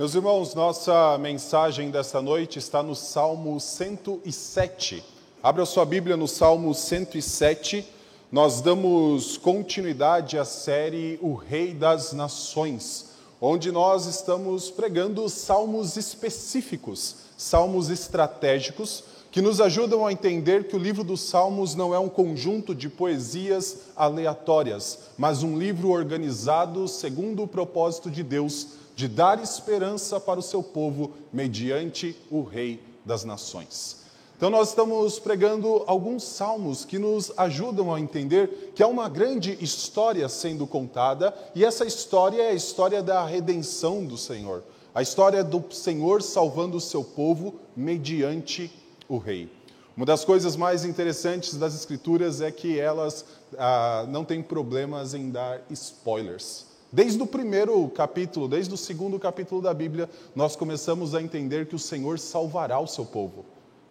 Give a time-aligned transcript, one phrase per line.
[0.00, 5.04] Meus irmãos, nossa mensagem desta noite está no Salmo 107.
[5.42, 7.86] Abra sua Bíblia no Salmo 107.
[8.32, 17.16] Nós damos continuidade à série O Rei das Nações, onde nós estamos pregando salmos específicos,
[17.36, 22.08] salmos estratégicos, que nos ajudam a entender que o livro dos Salmos não é um
[22.08, 29.42] conjunto de poesias aleatórias, mas um livro organizado segundo o propósito de Deus de dar
[29.42, 34.00] esperança para o seu povo mediante o Rei das Nações.
[34.36, 39.56] Então, nós estamos pregando alguns salmos que nos ajudam a entender que há uma grande
[39.64, 44.62] história sendo contada, e essa história é a história da redenção do Senhor,
[44.94, 48.70] a história do Senhor salvando o seu povo mediante
[49.08, 49.50] o Rei.
[49.96, 53.24] Uma das coisas mais interessantes das Escrituras é que elas
[53.56, 56.69] ah, não têm problemas em dar spoilers.
[56.92, 61.76] Desde o primeiro capítulo, desde o segundo capítulo da Bíblia, nós começamos a entender que
[61.76, 63.44] o Senhor salvará o seu povo.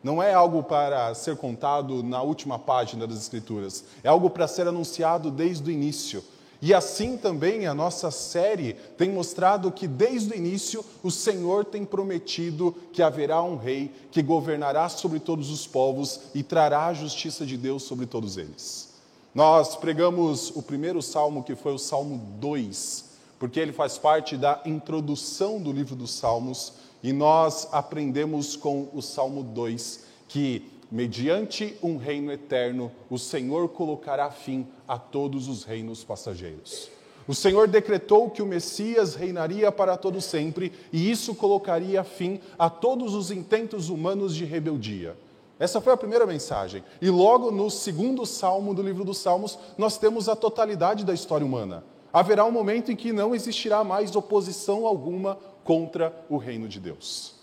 [0.04, 4.68] Não é algo para ser contado na última página das Escrituras, é algo para ser
[4.68, 6.22] anunciado desde o início.
[6.62, 11.86] E assim também a nossa série tem mostrado que desde o início o Senhor tem
[11.86, 17.46] prometido que haverá um rei que governará sobre todos os povos e trará a justiça
[17.46, 18.89] de Deus sobre todos eles.
[19.34, 23.06] Nós pregamos o primeiro salmo, que foi o Salmo 2,
[23.38, 29.04] porque ele faz parte da introdução do livro dos Salmos, e nós aprendemos com o
[29.04, 36.04] Salmo 2 que, mediante um reino eterno, o Senhor colocará fim a todos os reinos
[36.04, 36.90] passageiros.
[37.28, 42.68] O Senhor decretou que o Messias reinaria para todo sempre, e isso colocaria fim a
[42.68, 45.16] todos os intentos humanos de rebeldia.
[45.60, 46.84] Essa foi a primeira mensagem.
[47.02, 51.46] E logo no segundo salmo do livro dos Salmos, nós temos a totalidade da história
[51.46, 51.84] humana.
[52.14, 57.36] Haverá um momento em que não existirá mais oposição alguma contra o reino de Deus.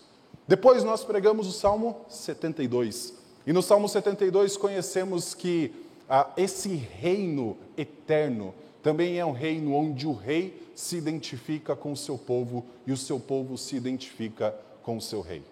[0.47, 3.13] Depois nós pregamos o Salmo 72.
[3.45, 5.71] E no Salmo 72 conhecemos que
[6.09, 11.97] ah, esse reino eterno também é um reino onde o rei se identifica com o
[11.97, 15.43] seu povo e o seu povo se identifica com o seu rei.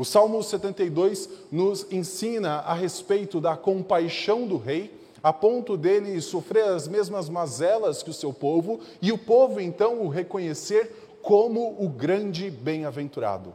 [0.00, 6.64] O Salmo 72 nos ensina a respeito da compaixão do rei, a ponto dele sofrer
[6.64, 11.86] as mesmas mazelas que o seu povo, e o povo então o reconhecer como o
[11.86, 13.54] grande bem-aventurado.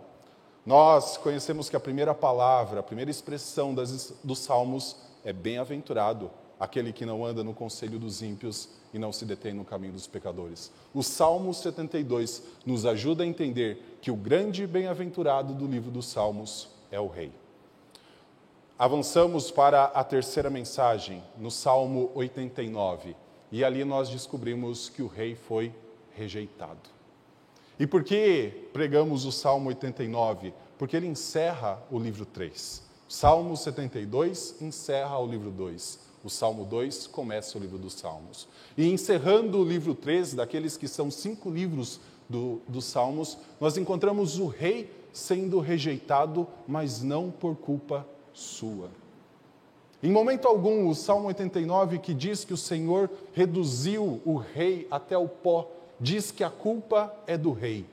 [0.64, 6.30] Nós conhecemos que a primeira palavra, a primeira expressão das, dos Salmos é bem-aventurado,
[6.60, 10.08] aquele que não anda no conselho dos ímpios e não se detém no caminho dos
[10.08, 10.72] pecadores.
[10.94, 16.70] O Salmo 72 nos ajuda a entender que o grande bem-aventurado do livro dos Salmos
[16.92, 17.32] é o Rei.
[18.78, 23.16] Avançamos para a terceira mensagem, no Salmo 89,
[23.52, 25.74] e ali nós descobrimos que o Rei foi
[26.14, 26.90] rejeitado.
[27.80, 30.54] E por que pregamos o Salmo 89?
[30.78, 32.84] Porque ele encerra o livro 3.
[33.08, 36.00] Salmo 72 encerra o livro 2.
[36.26, 38.48] O Salmo 2 começa o livro dos Salmos.
[38.76, 44.40] E encerrando o livro 3, daqueles que são cinco livros do, dos Salmos, nós encontramos
[44.40, 48.90] o rei sendo rejeitado, mas não por culpa sua.
[50.02, 55.16] Em momento algum, o Salmo 89, que diz que o Senhor reduziu o rei até
[55.16, 55.70] o pó,
[56.02, 57.86] diz que a culpa é do rei.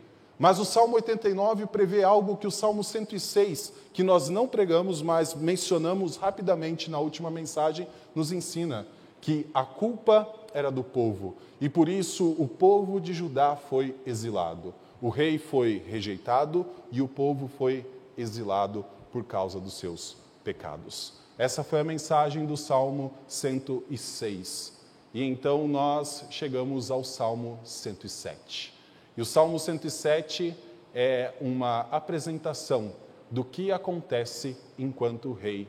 [0.42, 5.36] Mas o Salmo 89 prevê algo que o Salmo 106, que nós não pregamos, mas
[5.36, 8.84] mencionamos rapidamente na última mensagem, nos ensina
[9.20, 14.74] que a culpa era do povo e por isso o povo de Judá foi exilado.
[15.00, 17.86] O rei foi rejeitado e o povo foi
[18.18, 21.12] exilado por causa dos seus pecados.
[21.38, 24.72] Essa foi a mensagem do Salmo 106.
[25.14, 28.71] E então nós chegamos ao Salmo 107.
[29.16, 30.54] E o Salmo 107
[30.94, 32.92] é uma apresentação
[33.30, 35.68] do que acontece enquanto o rei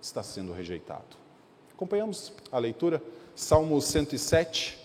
[0.00, 1.16] está sendo rejeitado.
[1.72, 3.02] Acompanhamos a leitura,
[3.34, 4.78] Salmo 107,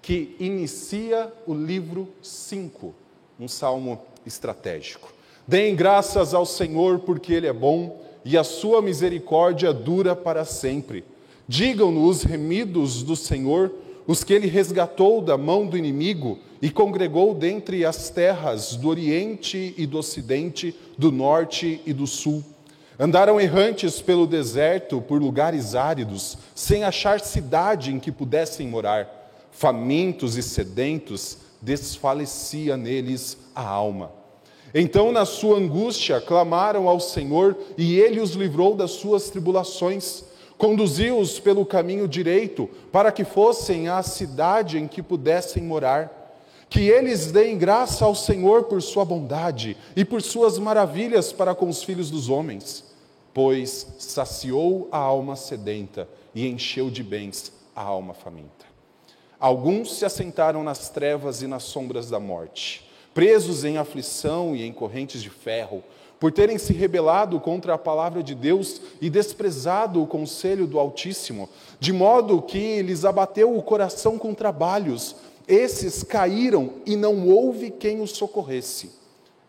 [0.00, 2.94] que inicia o livro 5,
[3.38, 5.12] um salmo estratégico.
[5.46, 11.04] Deem graças ao Senhor porque Ele é bom e a sua misericórdia dura para sempre.
[11.48, 13.72] Digam-nos, remidos do Senhor,
[14.06, 19.74] os que Ele resgatou da mão do inimigo e congregou dentre as terras do Oriente
[19.76, 22.42] e do Ocidente, do Norte e do Sul.
[22.98, 29.30] Andaram errantes pelo deserto, por lugares áridos, sem achar cidade em que pudessem morar.
[29.50, 34.10] Famintos e sedentos, desfalecia neles a alma.
[34.74, 40.24] Então, na sua angústia, clamaram ao Senhor e ele os livrou das suas tribulações.
[40.58, 46.24] Conduziu-os pelo caminho direito, para que fossem à cidade em que pudessem morar.
[46.68, 51.68] Que eles deem graça ao Senhor por sua bondade e por suas maravilhas para com
[51.68, 52.84] os filhos dos homens,
[53.32, 58.66] pois saciou a alma sedenta e encheu de bens a alma faminta.
[59.38, 64.72] Alguns se assentaram nas trevas e nas sombras da morte, presos em aflição e em
[64.72, 65.84] correntes de ferro,
[66.18, 71.48] por terem se rebelado contra a palavra de Deus e desprezado o conselho do Altíssimo,
[71.78, 75.16] de modo que lhes abateu o coração com trabalhos,
[75.46, 78.90] esses caíram e não houve quem os socorresse.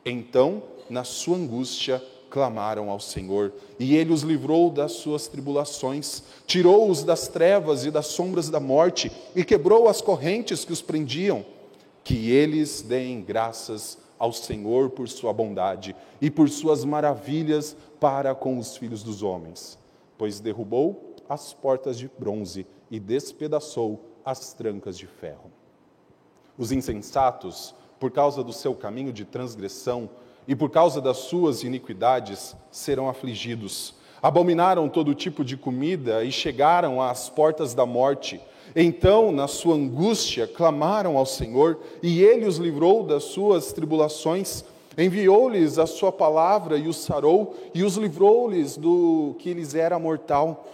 [0.05, 7.03] Então, na sua angústia, clamaram ao Senhor, e ele os livrou das suas tribulações, tirou-os
[7.03, 11.45] das trevas e das sombras da morte, e quebrou as correntes que os prendiam.
[12.07, 18.57] Que eles deem graças ao Senhor por sua bondade e por suas maravilhas para com
[18.57, 19.77] os filhos dos homens,
[20.17, 25.51] pois derrubou as portas de bronze e despedaçou as trancas de ferro.
[26.57, 30.09] Os insensatos, por causa do seu caminho de transgressão
[30.47, 33.95] e por causa das suas iniquidades, serão afligidos.
[34.23, 38.39] Abominaram todo tipo de comida e chegaram às portas da morte.
[38.75, 44.63] Então, na sua angústia, clamaram ao Senhor, e ele os livrou das suas tribulações.
[44.97, 50.65] Enviou-lhes a sua palavra e os sarou, e os livrou-lhes do que lhes era mortal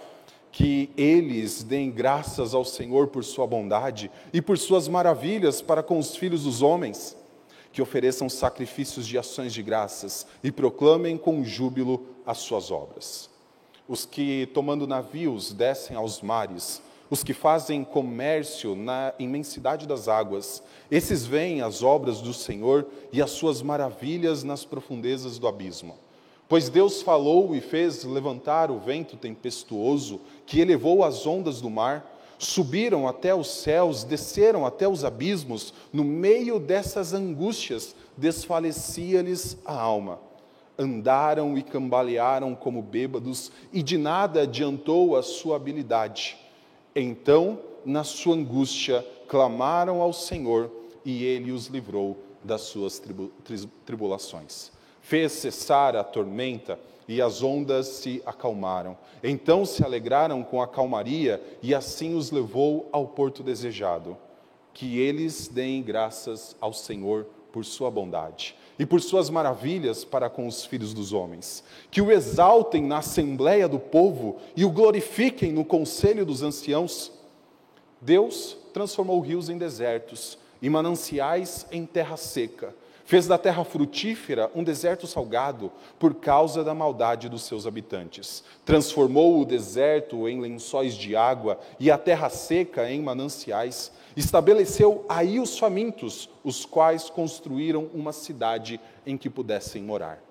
[0.53, 5.97] que eles deem graças ao Senhor por sua bondade e por suas maravilhas para com
[5.97, 7.17] os filhos dos homens,
[7.71, 13.31] que ofereçam sacrifícios de ações de graças e proclamem com júbilo as suas obras.
[13.87, 16.83] Os que, tomando navios, descem aos mares,
[17.13, 23.21] os que fazem comércio na imensidade das águas, esses veem as obras do Senhor e
[23.21, 25.95] as suas maravilhas nas profundezas do abismo.
[26.49, 32.19] Pois Deus falou e fez levantar o vento tempestuoso que elevou as ondas do mar,
[32.39, 40.19] subiram até os céus, desceram até os abismos, no meio dessas angústias desfalecia-lhes a alma.
[40.79, 46.41] Andaram e cambalearam como bêbados, e de nada adiantou a sua habilidade.
[46.95, 50.71] Então, na sua angústia, clamaram ao Senhor,
[51.03, 53.01] e ele os livrou das suas
[53.85, 54.71] tribulações
[55.03, 58.97] fez cessar a tormenta e as ondas se acalmaram.
[59.21, 64.17] Então se alegraram com a calmaria e assim os levou ao porto desejado.
[64.73, 70.47] Que eles deem graças ao Senhor por sua bondade e por suas maravilhas para com
[70.47, 71.63] os filhos dos homens.
[71.91, 77.11] Que o exaltem na assembleia do povo e o glorifiquem no conselho dos anciãos.
[78.01, 82.73] Deus transformou rios em desertos e mananciais em terra seca
[83.05, 88.43] Fez da terra frutífera um deserto salgado por causa da maldade dos seus habitantes.
[88.63, 93.91] Transformou o deserto em lençóis de água e a terra seca em mananciais.
[94.15, 100.21] Estabeleceu aí os famintos, os quais construíram uma cidade em que pudessem morar.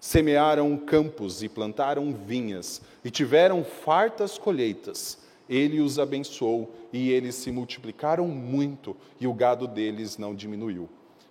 [0.00, 5.18] Semearam campos e plantaram vinhas e tiveram fartas colheitas.
[5.48, 10.88] Ele os abençoou e eles se multiplicaram muito e o gado deles não diminuiu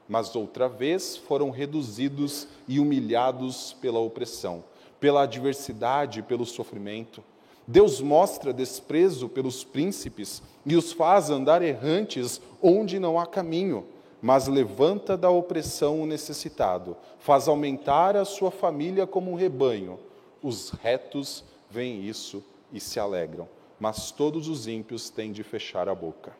[0.07, 4.63] mas outra vez foram reduzidos e humilhados pela opressão,
[4.99, 7.23] pela adversidade pelo sofrimento.
[7.67, 13.85] Deus mostra desprezo pelos príncipes e os faz andar errantes onde não há caminho,
[14.21, 19.99] mas levanta da opressão o necessitado, faz aumentar a sua família como um rebanho.
[20.41, 25.95] Os retos veem isso e se alegram, mas todos os ímpios têm de fechar a
[25.95, 26.31] boca.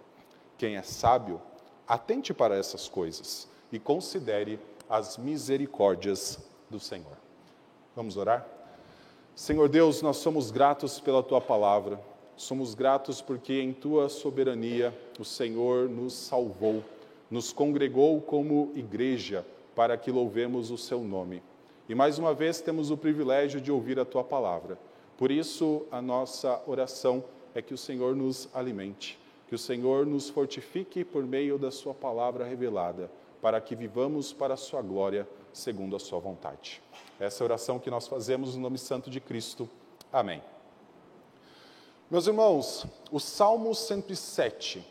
[0.57, 1.41] Quem é sábio,
[1.85, 7.17] atente para essas coisas e considere as misericórdias do Senhor.
[7.93, 8.56] Vamos orar?
[9.37, 12.01] Senhor Deus, nós somos gratos pela tua palavra,
[12.35, 16.83] somos gratos porque em tua soberania o Senhor nos salvou,
[17.29, 21.43] nos congregou como igreja para que louvemos o seu nome.
[21.87, 24.75] E mais uma vez temos o privilégio de ouvir a tua palavra.
[25.19, 30.31] Por isso, a nossa oração é que o Senhor nos alimente, que o Senhor nos
[30.31, 33.07] fortifique por meio da sua palavra revelada
[33.41, 36.81] para que vivamos para a sua glória, segundo a sua vontade.
[37.19, 39.69] Essa é a oração que nós fazemos no nome santo de Cristo.
[40.11, 40.41] Amém.
[42.09, 44.85] Meus irmãos, o Salmo 107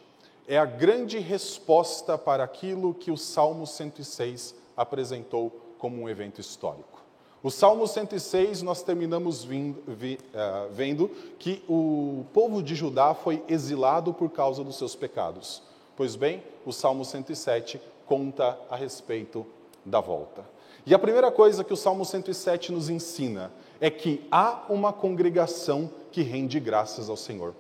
[0.47, 6.97] é a grande resposta para aquilo que o Salmo 106 apresentou como um evento histórico.
[7.43, 11.09] O Salmo 106, nós terminamos vindo, vi, uh, vendo
[11.39, 15.63] que o povo de Judá foi exilado por causa dos seus pecados.
[15.97, 19.47] Pois bem, o Salmo 107 conta a respeito
[19.87, 20.45] da volta.
[20.85, 23.51] E a primeira coisa que o Salmo 107 nos ensina
[23.81, 27.55] é que há uma congregação que rende graças ao Senhor.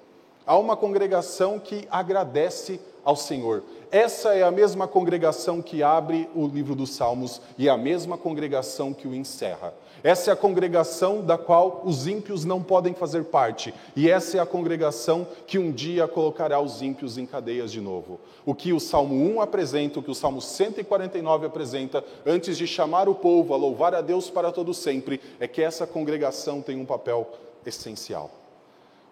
[0.47, 3.64] Há uma congregação que agradece ao Senhor.
[3.90, 8.16] Essa é a mesma congregação que abre o livro dos Salmos e é a mesma
[8.16, 9.75] congregação que o encerra.
[10.06, 14.40] Essa é a congregação da qual os ímpios não podem fazer parte, e essa é
[14.40, 18.20] a congregação que um dia colocará os ímpios em cadeias de novo.
[18.44, 23.08] O que o Salmo 1 apresenta, o que o Salmo 149 apresenta, antes de chamar
[23.08, 26.86] o povo a louvar a Deus para todo sempre, é que essa congregação tem um
[26.86, 27.28] papel
[27.66, 28.30] essencial.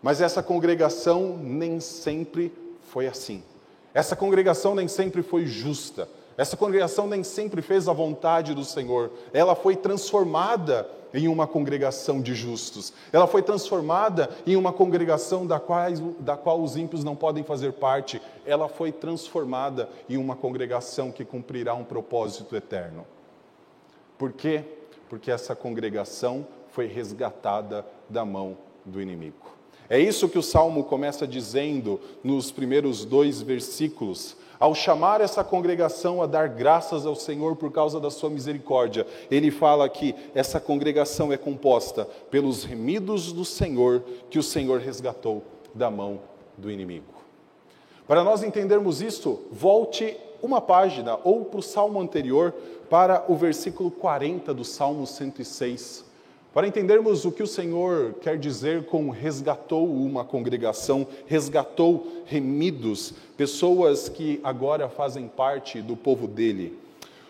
[0.01, 3.43] Mas essa congregação nem sempre foi assim.
[3.93, 6.09] Essa congregação nem sempre foi justa.
[6.37, 9.11] Essa congregação nem sempre fez a vontade do Senhor.
[9.33, 12.93] Ela foi transformada em uma congregação de justos.
[13.13, 15.89] Ela foi transformada em uma congregação da qual,
[16.19, 18.21] da qual os ímpios não podem fazer parte.
[18.45, 23.07] Ela foi transformada em uma congregação que cumprirá um propósito eterno.
[24.19, 24.65] Por quê?
[25.09, 29.55] Porque essa congregação foi resgatada da mão do inimigo.
[29.89, 34.37] É isso que o salmo começa dizendo nos primeiros dois versículos.
[34.59, 39.51] Ao chamar essa congregação a dar graças ao Senhor por causa da sua misericórdia, ele
[39.51, 45.43] fala que essa congregação é composta pelos remidos do Senhor que o Senhor resgatou
[45.75, 46.21] da mão
[46.57, 47.15] do inimigo.
[48.07, 52.55] Para nós entendermos isso, volte uma página ou para o salmo anterior,
[52.91, 56.04] para o versículo 40 do Salmo 106.
[56.55, 64.09] Para entendermos o que o Senhor quer dizer com resgatou uma congregação, resgatou remidos, pessoas
[64.09, 66.79] que agora fazem parte do povo dele.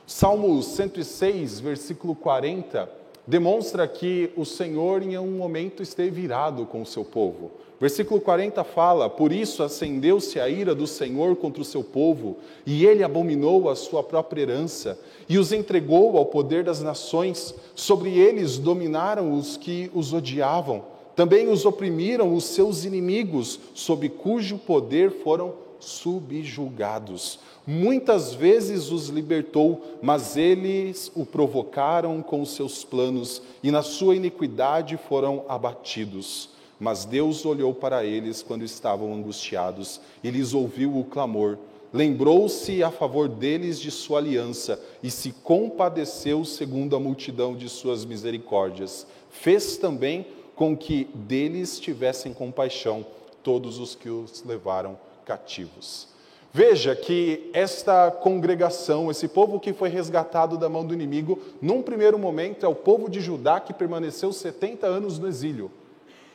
[0.06, 2.86] Salmo 106, versículo 40,
[3.26, 7.50] demonstra que o Senhor em um momento esteve irado com o seu povo.
[7.80, 12.86] Versículo 40 fala: Por isso acendeu-se a ira do Senhor contra o seu povo, e
[12.86, 17.54] ele abominou a sua própria herança, e os entregou ao poder das nações.
[17.74, 20.84] Sobre eles dominaram os que os odiavam.
[21.16, 27.38] Também os oprimiram os seus inimigos, sob cujo poder foram subjugados.
[27.66, 34.96] Muitas vezes os libertou, mas eles o provocaram com seus planos, e na sua iniquidade
[34.96, 36.50] foram abatidos.
[36.78, 41.56] Mas Deus olhou para eles quando estavam angustiados e lhes ouviu o clamor.
[41.92, 48.04] Lembrou-se a favor deles de sua aliança e se compadeceu segundo a multidão de suas
[48.04, 49.06] misericórdias.
[49.30, 50.26] Fez também
[50.56, 53.06] com que deles tivessem compaixão
[53.42, 56.08] todos os que os levaram cativos.
[56.52, 62.16] Veja que esta congregação, esse povo que foi resgatado da mão do inimigo, num primeiro
[62.16, 65.70] momento é o povo de Judá que permaneceu 70 anos no exílio.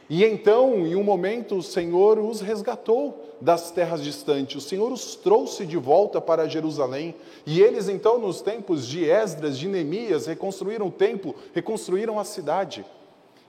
[0.10, 5.16] E então, em um momento, o Senhor os resgatou das terras distantes, o Senhor os
[5.16, 7.16] trouxe de volta para Jerusalém.
[7.46, 12.84] E eles, então, nos tempos de Esdras, de Neemias, reconstruíram o templo, reconstruíram a cidade.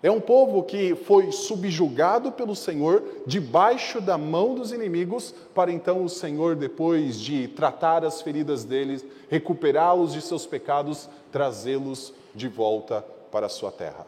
[0.03, 6.03] É um povo que foi subjugado pelo Senhor, debaixo da mão dos inimigos, para então
[6.03, 13.05] o Senhor, depois de tratar as feridas deles, recuperá-los de seus pecados, trazê-los de volta
[13.31, 14.07] para a sua terra.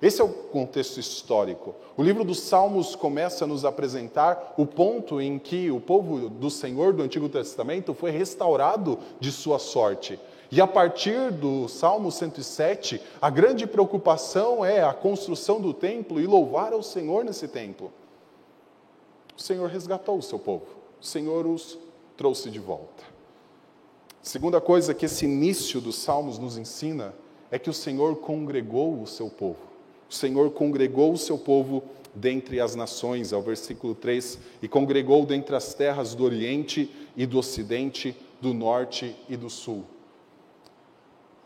[0.00, 1.74] Esse é o contexto histórico.
[1.96, 6.50] O livro dos Salmos começa a nos apresentar o ponto em que o povo do
[6.50, 10.18] Senhor do Antigo Testamento foi restaurado de sua sorte.
[10.50, 16.26] E a partir do Salmo 107, a grande preocupação é a construção do templo e
[16.26, 17.92] louvar ao Senhor nesse templo.
[19.36, 20.66] O Senhor resgatou o seu povo,
[21.00, 21.78] o Senhor os
[22.16, 23.04] trouxe de volta.
[24.22, 27.14] Segunda coisa que esse início dos Salmos nos ensina
[27.50, 29.60] é que o Senhor congregou o seu povo.
[30.10, 31.82] O Senhor congregou o seu povo
[32.14, 37.38] dentre as nações, ao versículo 3, e congregou dentre as terras do Oriente e do
[37.38, 39.84] Ocidente, do Norte e do Sul.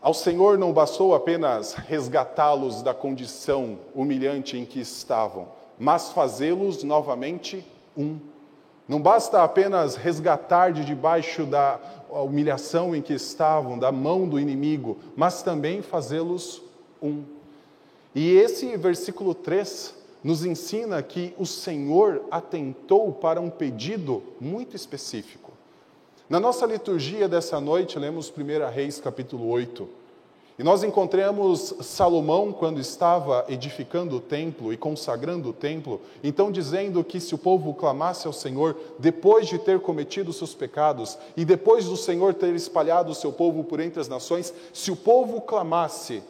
[0.03, 5.47] Ao Senhor não bastou apenas resgatá-los da condição humilhante em que estavam,
[5.79, 8.19] mas fazê-los novamente um.
[8.85, 11.79] Não basta apenas resgatar de debaixo da
[12.09, 16.61] humilhação em que estavam, da mão do inimigo, mas também fazê-los
[17.01, 17.23] um.
[18.13, 25.52] E esse versículo 3 nos ensina que o Senhor atentou para um pedido muito específico.
[26.33, 29.87] Na nossa liturgia dessa noite, lemos 1 Reis capítulo 8.
[30.57, 37.03] E nós encontramos Salomão quando estava edificando o templo e consagrando o templo, então dizendo
[37.03, 41.85] que se o povo clamasse ao Senhor, depois de ter cometido seus pecados e depois
[41.85, 46.23] do Senhor ter espalhado o seu povo por entre as nações, se o povo clamasse,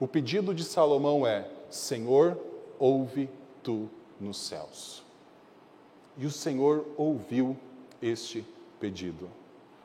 [0.00, 2.38] o pedido de Salomão é: Senhor,
[2.78, 3.28] ouve
[3.62, 3.86] tu
[4.18, 5.02] nos céus.
[6.16, 7.54] E o Senhor ouviu
[8.00, 8.46] este
[8.80, 9.41] pedido.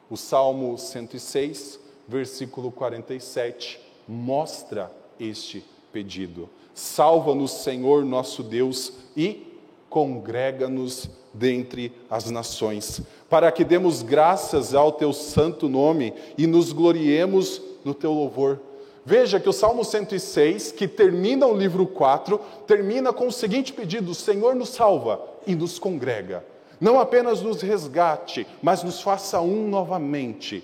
[0.10, 6.50] O Salmo 106, versículo 47, mostra este pedido.
[6.74, 9.48] Salva-nos, Senhor nosso Deus, e
[9.90, 17.62] congrega-nos dentre as nações, para que demos graças ao teu santo nome e nos gloriemos
[17.84, 18.60] no teu louvor.
[19.06, 24.14] Veja que o Salmo 106, que termina o livro 4, termina com o seguinte pedido:
[24.14, 26.44] Senhor nos salva e nos congrega.
[26.80, 30.64] Não apenas nos resgate, mas nos faça um novamente.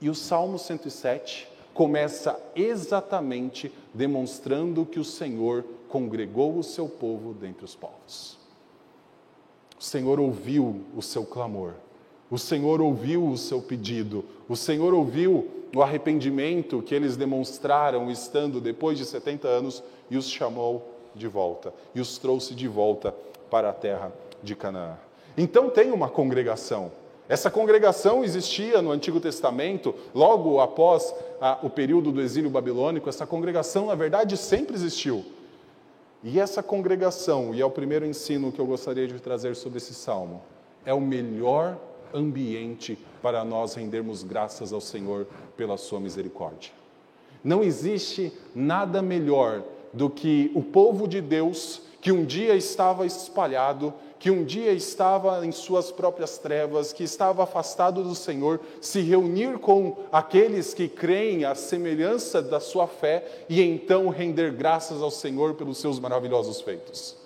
[0.00, 7.64] E o Salmo 107 começa exatamente demonstrando que o Senhor congregou o seu povo dentre
[7.64, 8.36] os povos.
[9.78, 11.74] O Senhor ouviu o seu clamor,
[12.28, 18.60] o Senhor ouviu o seu pedido, o Senhor ouviu o arrependimento que eles demonstraram estando
[18.60, 23.14] depois de 70 anos e os chamou de volta e os trouxe de volta
[23.48, 24.96] para a terra de Canaã.
[25.36, 26.90] Então tem uma congregação.
[27.28, 33.26] Essa congregação existia no Antigo Testamento, logo após a, o período do exílio babilônico, essa
[33.26, 35.24] congregação, na verdade, sempre existiu.
[36.24, 39.94] E essa congregação, e é o primeiro ensino que eu gostaria de trazer sobre esse
[39.94, 40.42] salmo,
[40.84, 41.76] é o melhor
[42.14, 45.26] ambiente para nós rendermos graças ao Senhor
[45.56, 46.72] pela sua misericórdia.
[47.44, 53.92] Não existe nada melhor do que o povo de Deus que um dia estava espalhado,
[54.18, 59.58] que um dia estava em suas próprias trevas, que estava afastado do Senhor, se reunir
[59.58, 65.54] com aqueles que creem à semelhança da sua fé e então render graças ao Senhor
[65.54, 67.16] pelos seus maravilhosos feitos.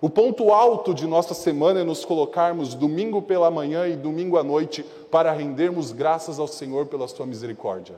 [0.00, 4.44] O ponto alto de nossa semana é nos colocarmos domingo pela manhã e domingo à
[4.44, 7.96] noite para rendermos graças ao Senhor pela sua misericórdia.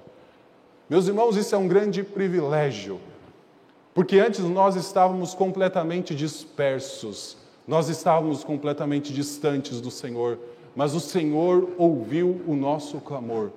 [0.89, 2.99] Meus irmãos, isso é um grande privilégio,
[3.93, 7.37] porque antes nós estávamos completamente dispersos,
[7.69, 10.39] nós estávamos completamente distantes do Senhor,
[10.75, 13.51] mas o Senhor ouviu o nosso clamor.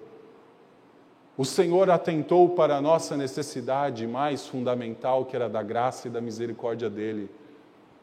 [1.37, 6.19] O Senhor atentou para a nossa necessidade mais fundamental, que era da graça e da
[6.19, 7.29] misericórdia dele.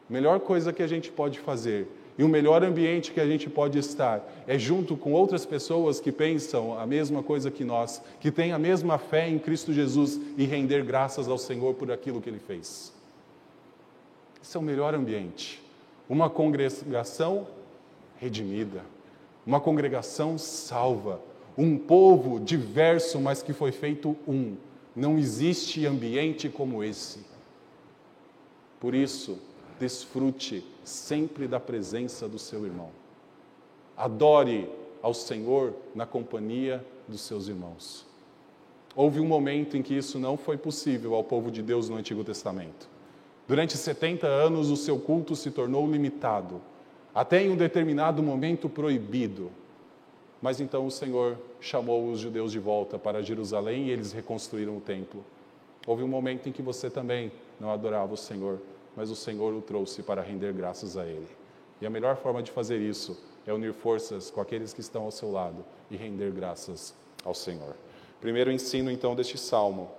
[0.09, 3.77] Melhor coisa que a gente pode fazer e o melhor ambiente que a gente pode
[3.77, 8.51] estar é junto com outras pessoas que pensam a mesma coisa que nós, que têm
[8.51, 12.39] a mesma fé em Cristo Jesus e render graças ao Senhor por aquilo que ele
[12.39, 12.91] fez.
[14.41, 15.68] Esse é o melhor ambiente
[16.09, 17.47] uma congregação
[18.17, 18.83] redimida,
[19.45, 21.21] uma congregação salva,
[21.55, 24.57] um povo diverso, mas que foi feito um.
[24.95, 27.19] Não existe ambiente como esse.
[28.79, 29.39] Por isso,
[29.79, 32.89] desfrute sempre da presença do seu irmão.
[33.95, 34.69] Adore
[35.01, 38.05] ao Senhor na companhia dos seus irmãos.
[38.95, 42.23] Houve um momento em que isso não foi possível ao povo de Deus no Antigo
[42.23, 42.89] Testamento.
[43.49, 46.61] Durante 70 anos, o seu culto se tornou limitado,
[47.15, 49.49] até em um determinado momento proibido.
[50.39, 54.79] Mas então o Senhor chamou os judeus de volta para Jerusalém e eles reconstruíram o
[54.79, 55.25] templo.
[55.87, 58.61] Houve um momento em que você também não adorava o Senhor,
[58.95, 61.27] mas o Senhor o trouxe para render graças a Ele.
[61.81, 65.11] E a melhor forma de fazer isso é unir forças com aqueles que estão ao
[65.11, 66.93] seu lado e render graças
[67.25, 67.75] ao Senhor.
[68.21, 69.89] Primeiro ensino então deste salmo: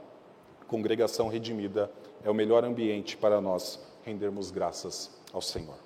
[0.69, 1.91] congregação redimida
[2.25, 5.77] é o melhor ambiente para nós rendermos graças ao Senhor.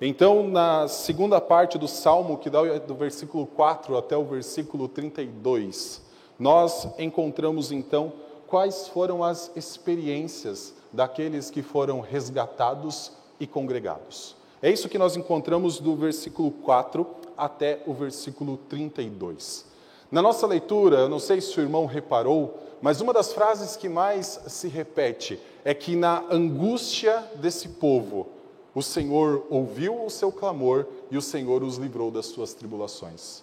[0.00, 6.00] Então, na segunda parte do salmo, que dá do versículo 4 até o versículo 32,
[6.38, 8.12] nós encontramos então
[8.46, 14.36] quais foram as experiências daqueles que foram resgatados e congregados.
[14.62, 19.67] É isso que nós encontramos do versículo 4 até o versículo 32.
[20.10, 23.88] Na nossa leitura, eu não sei se o irmão reparou, mas uma das frases que
[23.88, 28.26] mais se repete é que na angústia desse povo,
[28.74, 33.42] o Senhor ouviu o seu clamor e o Senhor os livrou das suas tribulações.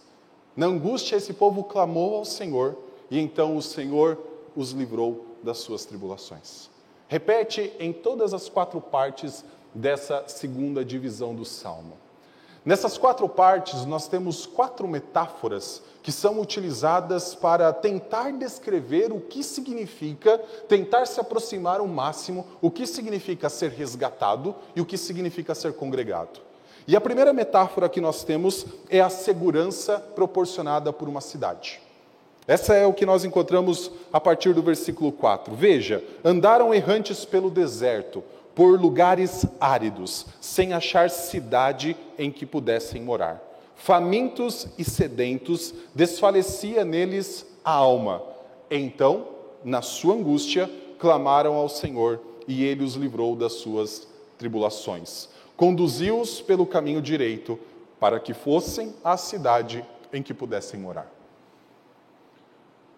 [0.56, 2.76] Na angústia, esse povo clamou ao Senhor
[3.12, 4.18] e então o Senhor
[4.56, 6.70] os livrou das suas tribulações.
[7.08, 11.98] Repete em todas as quatro partes dessa segunda divisão do salmo.
[12.66, 19.44] Nessas quatro partes, nós temos quatro metáforas que são utilizadas para tentar descrever o que
[19.44, 25.54] significa, tentar se aproximar ao máximo, o que significa ser resgatado e o que significa
[25.54, 26.40] ser congregado.
[26.88, 31.80] E a primeira metáfora que nós temos é a segurança proporcionada por uma cidade.
[32.48, 35.54] Essa é o que nós encontramos a partir do versículo 4.
[35.56, 38.24] Veja: andaram errantes pelo deserto,
[38.56, 43.44] por lugares áridos, sem achar cidade em que pudessem morar.
[43.76, 48.24] Famintos e sedentos, desfalecia neles a alma.
[48.72, 49.28] Então,
[49.64, 55.28] na sua angústia, clamaram ao Senhor, e ele os livrou das suas tribulações.
[55.58, 57.60] Conduziu-os pelo caminho direito,
[58.00, 61.15] para que fossem à cidade em que pudessem morar.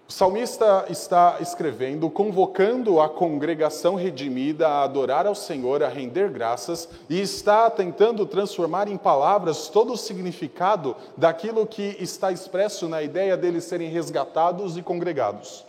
[0.09, 6.87] O salmista está escrevendo, convocando a congregação redimida a adorar ao Senhor, a render graças,
[7.09, 13.35] e está tentando transformar em palavras todo o significado daquilo que está expresso na ideia
[13.35, 15.65] deles serem resgatados e congregados.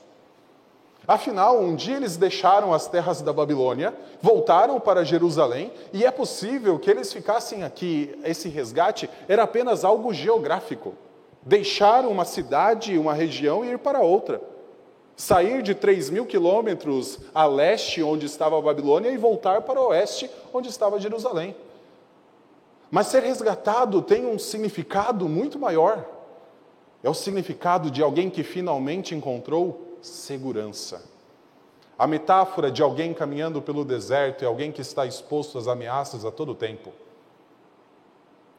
[1.07, 6.79] Afinal, um dia eles deixaram as terras da Babilônia, voltaram para Jerusalém, e é possível
[6.79, 8.17] que eles ficassem aqui.
[8.23, 10.95] Esse resgate era apenas algo geográfico
[11.49, 14.41] deixar uma cidade, uma região e ir para outra.
[15.17, 19.87] Sair de 3 mil quilômetros a leste, onde estava a Babilônia, e voltar para o
[19.87, 21.57] oeste, onde estava Jerusalém.
[22.91, 26.05] Mas ser resgatado tem um significado muito maior.
[27.03, 31.03] É o significado de alguém que finalmente encontrou segurança.
[31.99, 36.31] A metáfora de alguém caminhando pelo deserto é alguém que está exposto às ameaças a
[36.31, 36.93] todo tempo.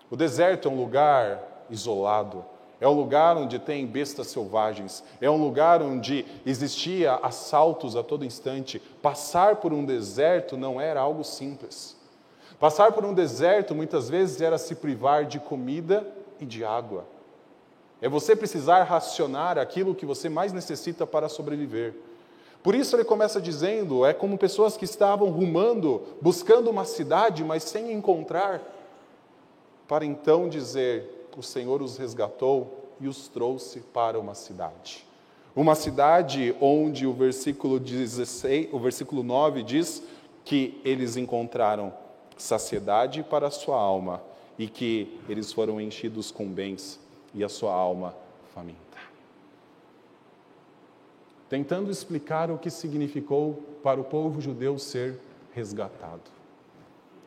[0.09, 2.43] O deserto é um lugar isolado,
[2.81, 8.23] é um lugar onde tem bestas selvagens, é um lugar onde existia assaltos a todo
[8.23, 8.79] instante.
[9.01, 11.97] Passar por um deserto não era algo simples.
[12.57, 16.07] Passar por um deserto muitas vezes era se privar de comida
[16.39, 17.05] e de água.
[18.01, 21.93] É você precisar racionar aquilo que você mais necessita para sobreviver.
[22.63, 27.63] Por isso ele começa dizendo: é como pessoas que estavam rumando, buscando uma cidade, mas
[27.63, 28.61] sem encontrar,
[29.85, 35.05] para então dizer: o Senhor os resgatou e os trouxe para uma cidade.
[35.55, 40.03] Uma cidade onde o versículo 16, o versículo 9 diz
[40.43, 41.93] que eles encontraram
[42.37, 44.21] saciedade para a sua alma
[44.57, 46.99] e que eles foram enchidos com bens
[47.33, 48.13] e a sua alma
[48.53, 48.77] faminta.
[51.49, 55.17] Tentando explicar o que significou para o povo judeu ser
[55.53, 56.21] resgatado.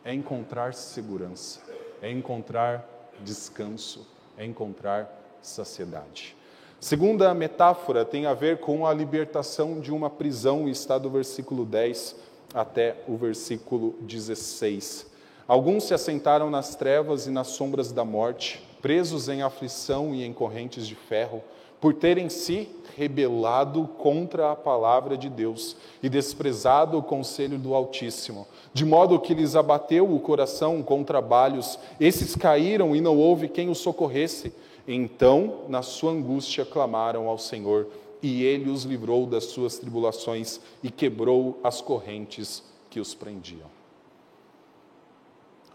[0.05, 1.61] É encontrar segurança,
[2.03, 2.92] é encontrar
[3.23, 4.07] descanso,
[4.37, 6.37] é encontrar saciedade.
[6.81, 12.17] Segunda metáfora tem a ver com a libertação de uma prisão, está do versículo 10
[12.53, 15.07] até o versículo 16.
[15.47, 20.33] Alguns se assentaram nas trevas e nas sombras da morte, presos em aflição e em
[20.33, 21.43] correntes de ferro,
[21.83, 28.47] por terem se rebelado contra a palavra de Deus e desprezado o conselho do Altíssimo,
[28.73, 33.69] de modo que lhes abateu o coração com trabalhos, esses caíram e não houve quem
[33.69, 34.55] os socorresse.
[34.87, 37.89] Então, na sua angústia, clamaram ao Senhor,
[38.23, 43.67] e ele os livrou das suas tribulações e quebrou as correntes que os prendiam.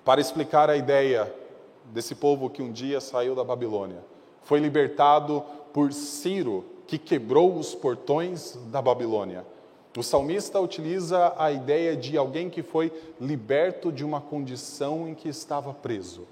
[0.06, 1.36] Para explicar a ideia
[1.88, 4.02] desse povo que um dia saiu da Babilônia,
[4.42, 5.44] foi libertado
[5.78, 9.46] por Ciro, que quebrou os portões da Babilônia.
[9.96, 15.30] O salmista utiliza a ideia de alguém que foi liberto de uma condição em que
[15.30, 16.28] estava preso.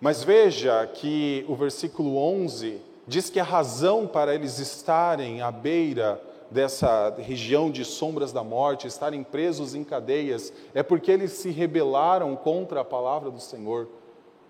[0.00, 6.20] Mas veja que o versículo 11 diz que a razão para eles estarem à beira
[6.50, 12.34] dessa região de sombras da morte, estarem presos em cadeias, é porque eles se rebelaram
[12.34, 13.88] contra a palavra do Senhor.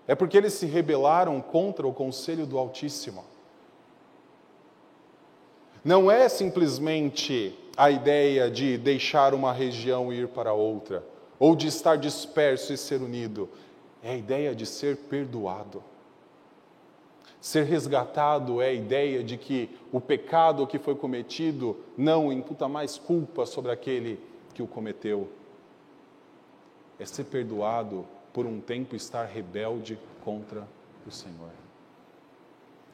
[0.07, 3.31] É porque eles se rebelaram contra o conselho do Altíssimo.
[5.83, 11.03] Não é simplesmente a ideia de deixar uma região e ir para outra,
[11.37, 13.49] ou de estar disperso e ser unido.
[14.01, 15.83] É a ideia de ser perdoado.
[17.41, 22.97] Ser resgatado é a ideia de que o pecado que foi cometido não imputa mais
[22.97, 24.17] culpa sobre aquele
[24.53, 25.27] que o cometeu.
[26.97, 30.65] É ser perdoado por um tempo estar rebelde contra
[31.05, 31.51] o Senhor.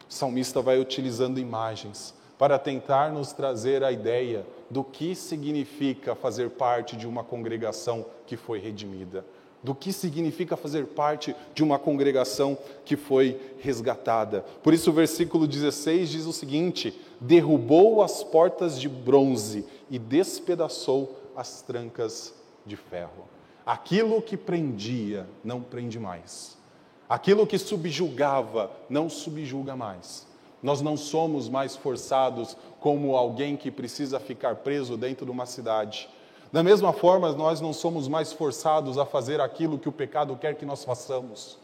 [0.09, 6.51] O salmista vai utilizando imagens para tentar nos trazer a ideia do que significa fazer
[6.51, 9.25] parte de uma congregação que foi redimida,
[9.61, 14.45] do que significa fazer parte de uma congregação que foi resgatada.
[14.63, 21.19] Por isso, o versículo 16 diz o seguinte: derrubou as portas de bronze e despedaçou
[21.35, 22.33] as trancas
[22.65, 23.27] de ferro.
[23.65, 26.57] Aquilo que prendia não prende mais.
[27.09, 30.28] Aquilo que subjugava não subjuga mais.
[30.61, 36.09] Nós não somos mais forçados como alguém que precisa ficar preso dentro de uma cidade.
[36.51, 40.55] Da mesma forma, nós não somos mais forçados a fazer aquilo que o pecado quer
[40.55, 41.57] que nós façamos.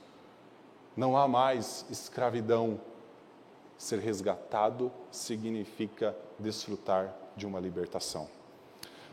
[0.95, 2.79] Não há mais escravidão.
[3.77, 8.27] Ser resgatado significa desfrutar de uma libertação.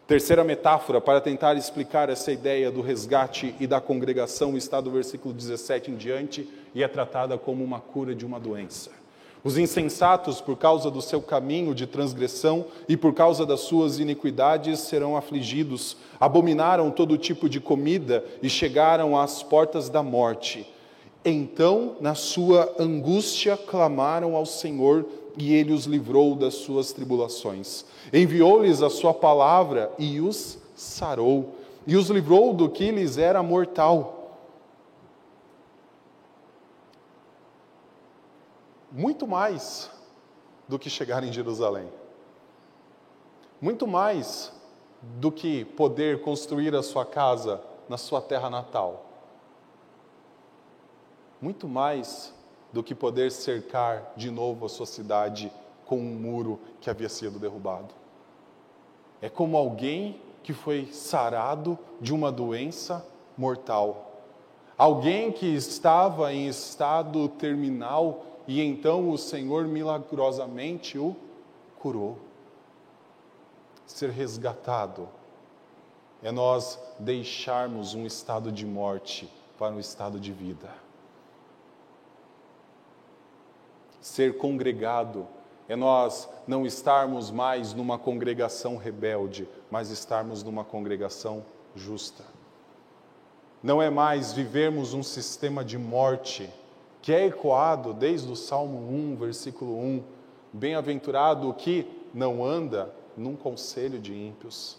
[0.07, 5.33] Terceira metáfora para tentar explicar essa ideia do resgate e da congregação está do versículo
[5.33, 9.02] 17 em diante e é tratada como uma cura de uma doença.
[9.45, 14.81] Os insensatos, por causa do seu caminho de transgressão e por causa das suas iniquidades,
[14.81, 15.97] serão afligidos.
[16.21, 20.67] Abominaram todo tipo de comida e chegaram às portas da morte.
[21.25, 25.05] Então, na sua angústia, clamaram ao Senhor
[25.37, 27.85] e ele os livrou das suas tribulações.
[28.13, 31.55] Enviou-lhes a sua palavra e os sarou,
[31.87, 34.22] e os livrou do que lhes era mortal.
[38.95, 39.91] Muito mais
[40.69, 41.89] do que chegar em Jerusalém.
[43.59, 44.53] Muito mais
[45.03, 49.07] do que poder construir a sua casa na sua terra natal.
[51.41, 52.35] Muito mais
[52.71, 55.51] do que poder cercar de novo a sua cidade
[55.87, 57.95] com um muro que havia sido derrubado.
[59.23, 63.07] É como alguém que foi sarado de uma doença
[63.39, 64.11] mortal.
[64.77, 71.17] Alguém que estava em estado terminal e então o Senhor milagrosamente o
[71.79, 72.19] curou.
[73.87, 75.09] Ser resgatado
[76.23, 79.29] é nós deixarmos um estado de morte
[79.59, 80.71] para um estado de vida.
[84.01, 85.27] Ser congregado
[85.69, 92.25] é nós não estarmos mais numa congregação rebelde, mas estarmos numa congregação justa.
[93.63, 96.51] Não é mais vivermos um sistema de morte,
[97.03, 100.05] que é ecoado desde o Salmo 1, versículo 1.
[100.53, 101.85] Bem-aventurado o que
[102.15, 104.79] não anda num conselho de ímpios,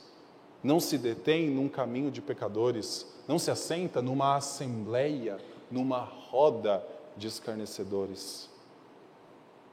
[0.63, 5.37] não se detém num caminho de pecadores, não se assenta numa assembleia,
[5.69, 6.81] numa roda
[7.17, 8.49] de escarnecedores.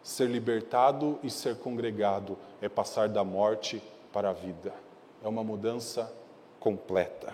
[0.02, 3.80] Ser libertado e ser congregado é passar da morte
[4.12, 4.74] para a vida.
[5.22, 6.12] É uma mudança
[6.58, 7.32] completa.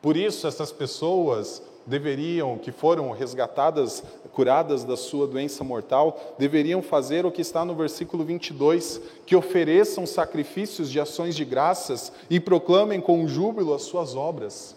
[0.00, 7.26] Por isso, essas pessoas deveriam, que foram resgatadas, curadas da sua doença mortal, deveriam fazer
[7.26, 13.00] o que está no versículo 22, que ofereçam sacrifícios de ações de graças e proclamem
[13.00, 14.76] com júbilo as suas obras.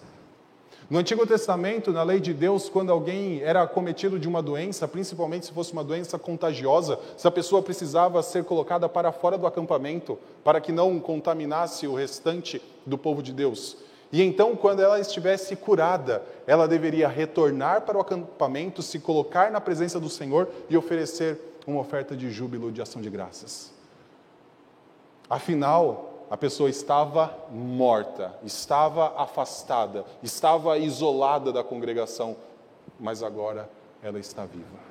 [0.90, 5.48] No Antigo Testamento, na lei de Deus, quando alguém era acometido de uma doença, principalmente
[5.48, 10.62] se fosse uma doença contagiosa, essa pessoa precisava ser colocada para fora do acampamento, para
[10.62, 13.76] que não contaminasse o restante do povo de Deus.
[14.12, 19.60] E então, quando ela estivesse curada, ela deveria retornar para o acampamento, se colocar na
[19.60, 23.74] presença do Senhor e oferecer uma oferta de júbilo, de ação de graças.
[25.30, 32.36] Afinal, a pessoa estava morta, estava afastada, estava isolada da congregação,
[32.98, 33.70] mas agora
[34.02, 34.88] ela está viva.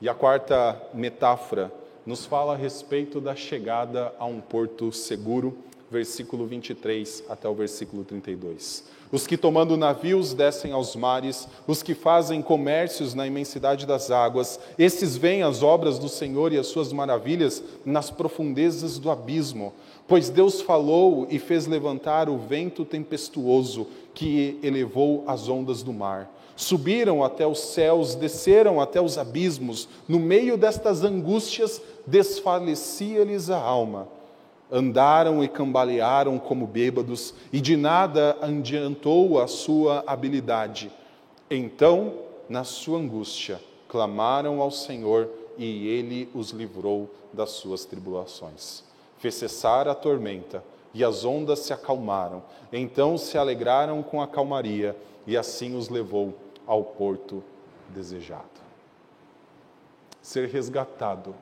[0.00, 1.72] E a quarta metáfora
[2.04, 5.56] nos fala a respeito da chegada a um porto seguro,
[5.94, 11.94] versículo 23 até o versículo 32 os que tomando navios descem aos mares, os que
[11.94, 16.92] fazem comércios na imensidade das águas, esses veem as obras do Senhor e as suas
[16.92, 19.72] maravilhas nas profundezas do abismo.
[20.08, 26.28] Pois Deus falou e fez levantar o vento tempestuoso que elevou as ondas do mar.
[26.56, 34.08] Subiram até os céus, desceram até os abismos, no meio destas angústias desfalecia-lhes a alma
[34.74, 40.90] andaram e cambalearam como bêbados, e de nada adiantou a sua habilidade.
[41.48, 42.14] Então,
[42.48, 48.82] na sua angústia, clamaram ao Senhor, e ele os livrou das suas tribulações.
[49.18, 52.42] Fez cessar a tormenta, e as ondas se acalmaram.
[52.72, 56.34] Então se alegraram com a calmaria, e assim os levou
[56.66, 57.44] ao porto
[57.90, 58.42] desejado.
[60.20, 61.32] Ser resgatado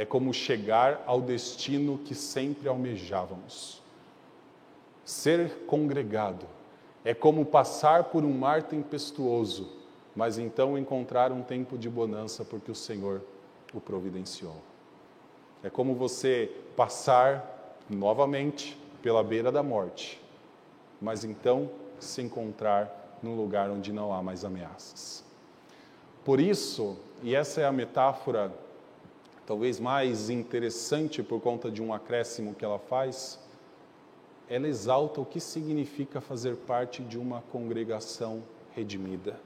[0.00, 3.82] é como chegar ao destino que sempre almejávamos.
[5.04, 6.46] Ser congregado
[7.04, 9.70] é como passar por um mar tempestuoso,
[10.16, 13.20] mas então encontrar um tempo de bonança porque o Senhor
[13.74, 14.56] o providenciou.
[15.62, 20.18] É como você passar novamente pela beira da morte,
[20.98, 25.22] mas então se encontrar num lugar onde não há mais ameaças.
[26.24, 28.50] Por isso, e essa é a metáfora
[29.50, 33.36] talvez mais interessante por conta de um acréscimo que ela faz,
[34.48, 38.44] ela exalta o que significa fazer parte de uma congregação
[38.76, 39.40] redimida.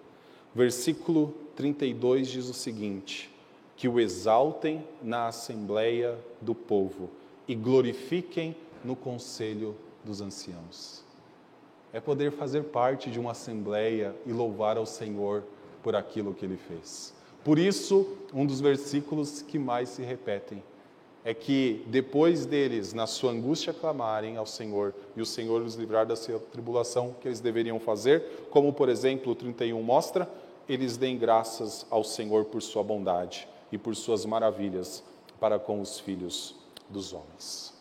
[0.55, 3.35] Versículo 32 diz o seguinte:
[3.79, 7.09] que o exaltem na assembleia do povo
[7.49, 11.03] e glorifiquem no conselho dos anciãos.
[11.95, 15.43] É poder fazer parte de uma assembleia e louvar ao Senhor
[15.83, 17.15] por aquilo que ele fez.
[17.45, 20.63] Por isso, um dos versículos que mais se repetem
[21.25, 26.07] é que depois deles, na sua angústia, clamarem ao Senhor e o Senhor os livrar
[26.07, 30.29] da sua tribulação, que eles deveriam fazer, como por exemplo o 31 mostra,
[30.69, 35.03] eles deem graças ao Senhor por sua bondade e por suas maravilhas
[35.39, 36.55] para com os filhos
[36.89, 37.75] dos homens.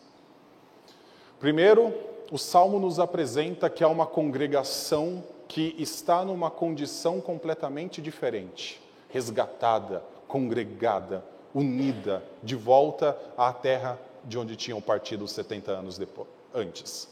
[1.40, 1.92] Primeiro,
[2.30, 8.80] o salmo nos apresenta que há uma congregação que está numa condição completamente diferente,
[9.14, 11.24] resgatada, congregada,
[11.54, 17.08] unida, de volta à terra de onde tinham partido 70 anos depois, antes.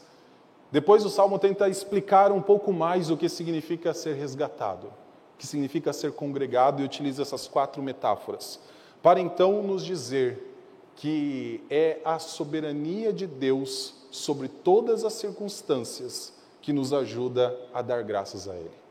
[0.69, 5.47] Depois o salmo tenta explicar um pouco mais o que significa ser resgatado, o que
[5.47, 8.59] significa ser congregado e utiliza essas quatro metáforas,
[9.01, 10.53] para então nos dizer
[10.97, 18.03] que é a soberania de Deus sobre todas as circunstâncias que nos ajuda a dar
[18.03, 18.83] graças a Ele.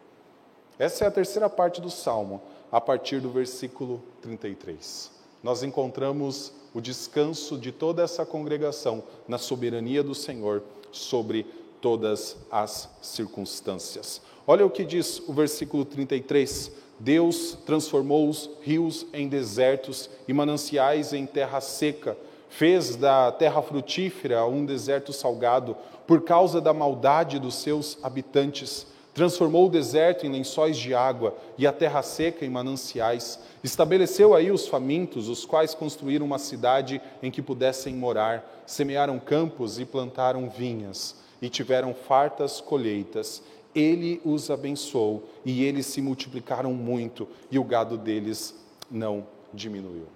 [0.78, 2.40] Essa é a terceira parte do salmo,
[2.72, 5.10] a partir do versículo 33.
[5.42, 11.44] Nós encontramos o descanso de toda essa congregação na soberania do Senhor sobre
[11.82, 14.22] todas as circunstâncias.
[14.46, 16.72] Olha o que diz o versículo 33.
[16.98, 22.16] Deus transformou os rios em desertos e mananciais em terra seca,
[22.48, 28.86] fez da terra frutífera um deserto salgado, por causa da maldade dos seus habitantes.
[29.14, 33.38] Transformou o deserto em lençóis de água e a terra seca em mananciais.
[33.62, 39.78] Estabeleceu aí os famintos, os quais construíram uma cidade em que pudessem morar, semearam campos
[39.78, 43.42] e plantaram vinhas e tiveram fartas colheitas.
[43.74, 48.54] Ele os abençoou e eles se multiplicaram muito e o gado deles
[48.90, 50.06] não diminuiu.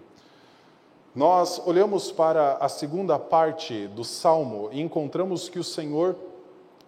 [1.14, 6.14] Nós olhamos para a segunda parte do salmo e encontramos que o Senhor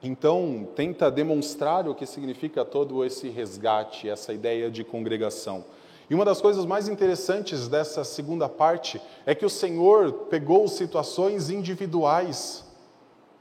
[0.02, 5.64] então tenta demonstrar o que significa todo esse resgate, essa ideia de congregação.
[6.10, 11.50] E uma das coisas mais interessantes dessa segunda parte é que o Senhor pegou situações
[11.50, 12.64] individuais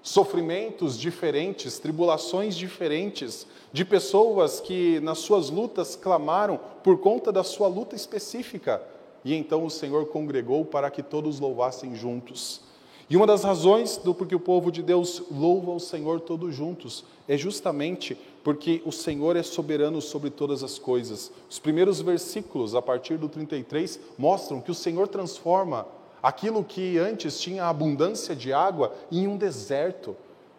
[0.08, 7.68] sofrimentos diferentes, tribulações diferentes, de pessoas que nas suas lutas clamaram por conta da sua
[7.68, 8.82] luta específica.
[9.26, 12.62] E então o Senhor congregou para que todos louvassem juntos.
[13.10, 17.06] E uma das razões do porque o povo de Deus louva o Senhor todos juntos
[17.26, 21.32] é justamente porque o Senhor é soberano sobre todas as coisas.
[21.50, 25.88] Os primeiros versículos, a partir do 33, mostram que o Senhor transforma
[26.22, 30.14] aquilo que antes tinha abundância de água em um deserto.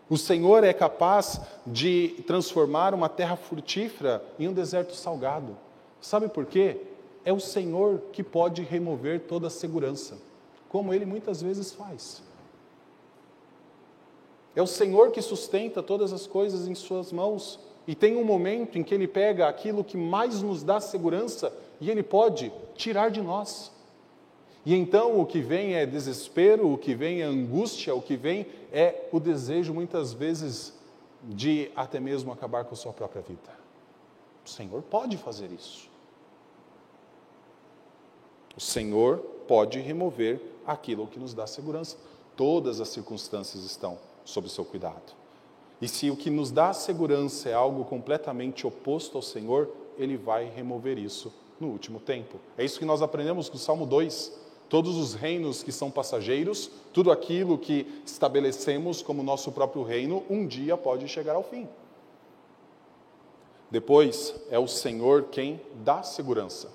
[0.09, 5.55] O Senhor é capaz de transformar uma terra frutífera em um deserto salgado.
[6.01, 6.81] Sabe por quê?
[7.27, 10.17] É o Senhor que pode remover toda a segurança,
[10.67, 12.27] como ele muitas vezes faz.
[14.59, 17.61] É o Senhor que sustenta todas as coisas em Suas mãos.
[17.87, 21.89] E tem um momento em que Ele pega aquilo que mais nos dá segurança e
[21.89, 23.71] Ele pode tirar de nós.
[24.67, 28.49] E então o que vem é desespero, o que vem é angústia, o que vem
[28.73, 30.77] é o desejo, muitas vezes,
[31.23, 33.57] de até mesmo acabar com a sua própria vida.
[34.45, 35.89] O Senhor pode fazer isso.
[38.57, 41.97] O Senhor pode remover aquilo que nos dá segurança.
[42.35, 45.17] Todas as circunstâncias estão sob o seu cuidado.
[45.81, 50.45] E se o que nos dá segurança é algo completamente oposto ao Senhor, Ele vai
[50.45, 52.39] remover isso no último tempo.
[52.57, 54.33] É isso que nós aprendemos com o Salmo 2
[54.69, 60.47] todos os reinos que são passageiros, tudo aquilo que estabelecemos como nosso próprio reino, um
[60.47, 61.67] dia pode chegar ao fim.
[63.71, 66.71] Depois, é o Senhor quem dá segurança.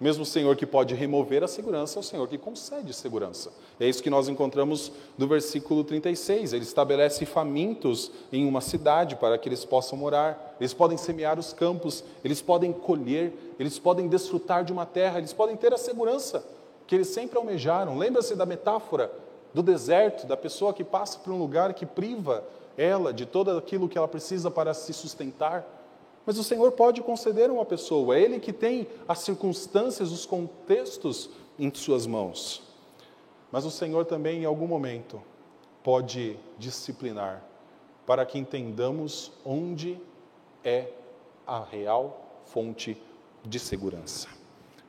[0.00, 3.50] Mesmo o Senhor que pode remover a segurança, é o Senhor que concede segurança.
[3.80, 6.52] É isso que nós encontramos no versículo 36.
[6.52, 10.56] Ele estabelece famintos em uma cidade para que eles possam morar.
[10.60, 15.32] Eles podem semear os campos, eles podem colher, eles podem desfrutar de uma terra, eles
[15.32, 16.44] podem ter a segurança
[16.86, 17.98] que eles sempre almejaram.
[17.98, 19.10] Lembra-se da metáfora
[19.52, 22.44] do deserto, da pessoa que passa por um lugar que priva
[22.76, 25.66] ela de todo aquilo que ela precisa para se sustentar.
[26.28, 30.26] Mas o Senhor pode conceder a uma pessoa, é Ele que tem as circunstâncias, os
[30.26, 32.62] contextos em Suas mãos.
[33.50, 35.22] Mas o Senhor também, em algum momento,
[35.82, 37.42] pode disciplinar
[38.04, 39.98] para que entendamos onde
[40.62, 40.88] é
[41.46, 42.94] a real fonte
[43.42, 44.28] de segurança.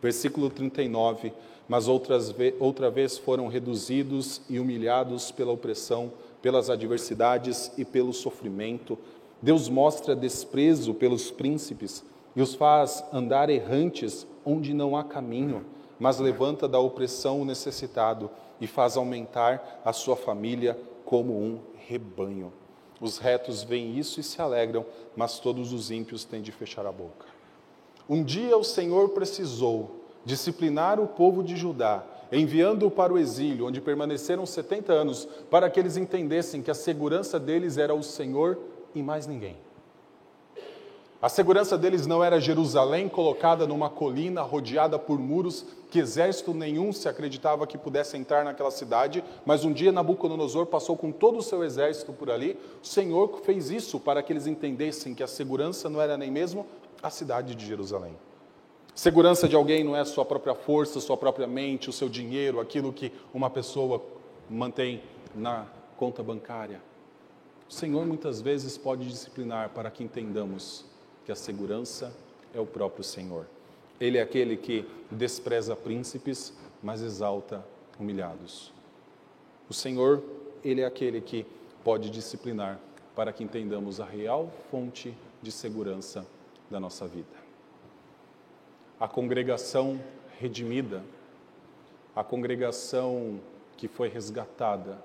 [0.01, 1.31] Versículo 39
[1.69, 8.97] mas outras outra vez foram reduzidos e humilhados pela opressão, pelas adversidades e pelo sofrimento.
[9.41, 12.03] Deus mostra desprezo pelos príncipes
[12.35, 15.65] e os faz andar errantes onde não há caminho,
[15.99, 18.29] mas levanta da opressão o necessitado
[18.59, 22.51] e faz aumentar a sua família como um rebanho.
[23.01, 24.85] Os retos veem isso e se alegram,
[25.15, 27.25] mas todos os ímpios têm de fechar a boca.
[28.09, 33.79] Um dia o Senhor precisou disciplinar o povo de Judá, enviando-o para o exílio, onde
[33.79, 38.59] permaneceram 70 anos, para que eles entendessem que a segurança deles era o Senhor
[38.93, 39.57] e mais ninguém.
[41.21, 46.93] A segurança deles não era Jerusalém colocada numa colina rodeada por muros que exército nenhum
[46.93, 51.41] se acreditava que pudesse entrar naquela cidade, mas um dia Nabucodonosor passou com todo o
[51.41, 52.57] seu exército por ali.
[52.81, 56.65] O Senhor fez isso para que eles entendessem que a segurança não era nem mesmo
[57.03, 58.15] a cidade de Jerusalém.
[58.95, 62.93] Segurança de alguém não é sua própria força, sua própria mente, o seu dinheiro, aquilo
[62.93, 64.01] que uma pessoa
[64.49, 65.01] mantém
[65.35, 65.65] na
[65.97, 66.81] conta bancária.
[67.69, 70.85] O Senhor muitas vezes pode disciplinar para que entendamos
[71.23, 72.11] que a segurança
[72.51, 73.45] é o próprio Senhor.
[74.01, 76.51] Ele é aquele que despreza príncipes,
[76.81, 77.63] mas exalta
[77.99, 78.73] humilhados.
[79.69, 80.23] O Senhor,
[80.63, 81.45] ele é aquele que
[81.83, 82.79] pode disciplinar
[83.15, 86.25] para que entendamos a real fonte de segurança
[86.71, 87.37] da nossa vida.
[88.99, 90.01] A congregação
[90.39, 91.03] redimida,
[92.15, 93.39] a congregação
[93.77, 94.97] que foi resgatada,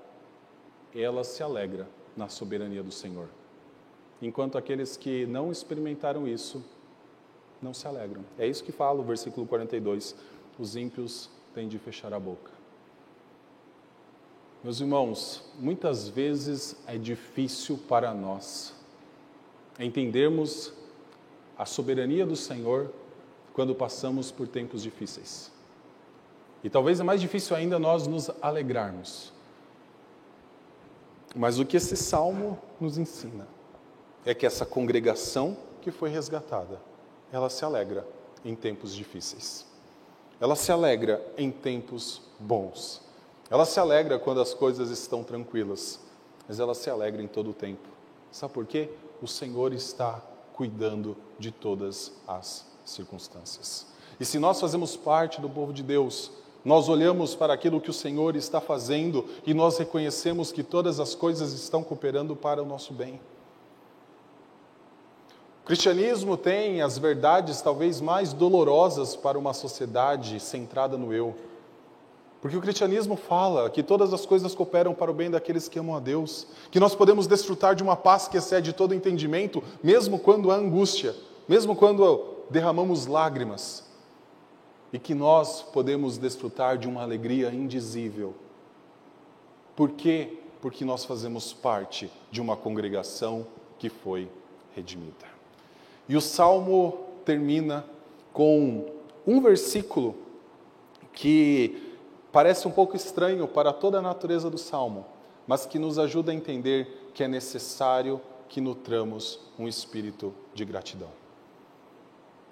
[0.95, 3.27] ela se alegra na soberania do Senhor
[4.21, 6.63] enquanto aqueles que não experimentaram isso
[7.61, 8.23] não se alegram.
[8.37, 10.15] É isso que fala o versículo 42.
[10.59, 12.51] Os ímpios têm de fechar a boca.
[14.63, 18.73] Meus irmãos, muitas vezes é difícil para nós
[19.79, 20.73] entendermos
[21.57, 22.91] a soberania do Senhor
[23.53, 25.51] quando passamos por tempos difíceis.
[26.63, 29.31] E talvez é mais difícil ainda nós nos alegrarmos.
[31.35, 33.45] Mas o que esse salmo nos ensina
[34.25, 36.79] é que essa congregação que foi resgatada,
[37.31, 38.07] ela se alegra
[38.43, 39.65] em tempos difíceis.
[40.39, 43.01] Ela se alegra em tempos bons.
[43.49, 45.99] Ela se alegra quando as coisas estão tranquilas,
[46.47, 47.87] mas ela se alegra em todo o tempo.
[48.31, 48.89] Sabe por quê?
[49.21, 50.21] O Senhor está
[50.53, 53.87] cuidando de todas as circunstâncias.
[54.19, 56.31] E se nós fazemos parte do povo de Deus,
[56.65, 61.13] nós olhamos para aquilo que o Senhor está fazendo e nós reconhecemos que todas as
[61.13, 63.19] coisas estão cooperando para o nosso bem.
[65.63, 71.35] O cristianismo tem as verdades talvez mais dolorosas para uma sociedade centrada no eu.
[72.41, 75.95] Porque o cristianismo fala que todas as coisas cooperam para o bem daqueles que amam
[75.95, 80.51] a Deus, que nós podemos desfrutar de uma paz que excede todo entendimento, mesmo quando
[80.51, 81.15] há angústia,
[81.47, 83.83] mesmo quando derramamos lágrimas,
[84.95, 88.33] e que nós podemos desfrutar de uma alegria indizível.
[89.75, 90.37] Por quê?
[90.61, 93.45] Porque nós fazemos parte de uma congregação
[93.77, 94.29] que foi
[94.73, 95.25] redimida.
[96.07, 97.85] E o salmo termina
[98.31, 98.85] com
[99.27, 100.15] um versículo
[101.11, 101.93] que
[102.31, 105.05] parece um pouco estranho para toda a natureza do salmo,
[105.45, 111.09] mas que nos ajuda a entender que é necessário que nutramos um espírito de gratidão.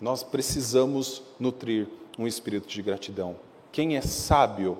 [0.02, 1.88] Nós precisamos nutrir
[2.18, 3.36] um espírito de gratidão.
[3.72, 4.78] Quem é sábio,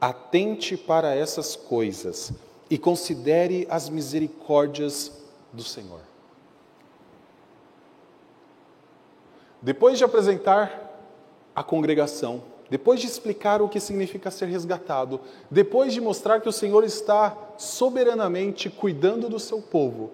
[0.00, 2.32] atente para essas coisas
[2.70, 5.12] e considere as misericórdias
[5.52, 6.00] do Senhor.
[9.60, 11.00] Depois de apresentar
[11.54, 15.20] a congregação, depois de explicar o que significa ser resgatado,
[15.50, 20.10] depois de mostrar que o Senhor está soberanamente cuidando do seu povo,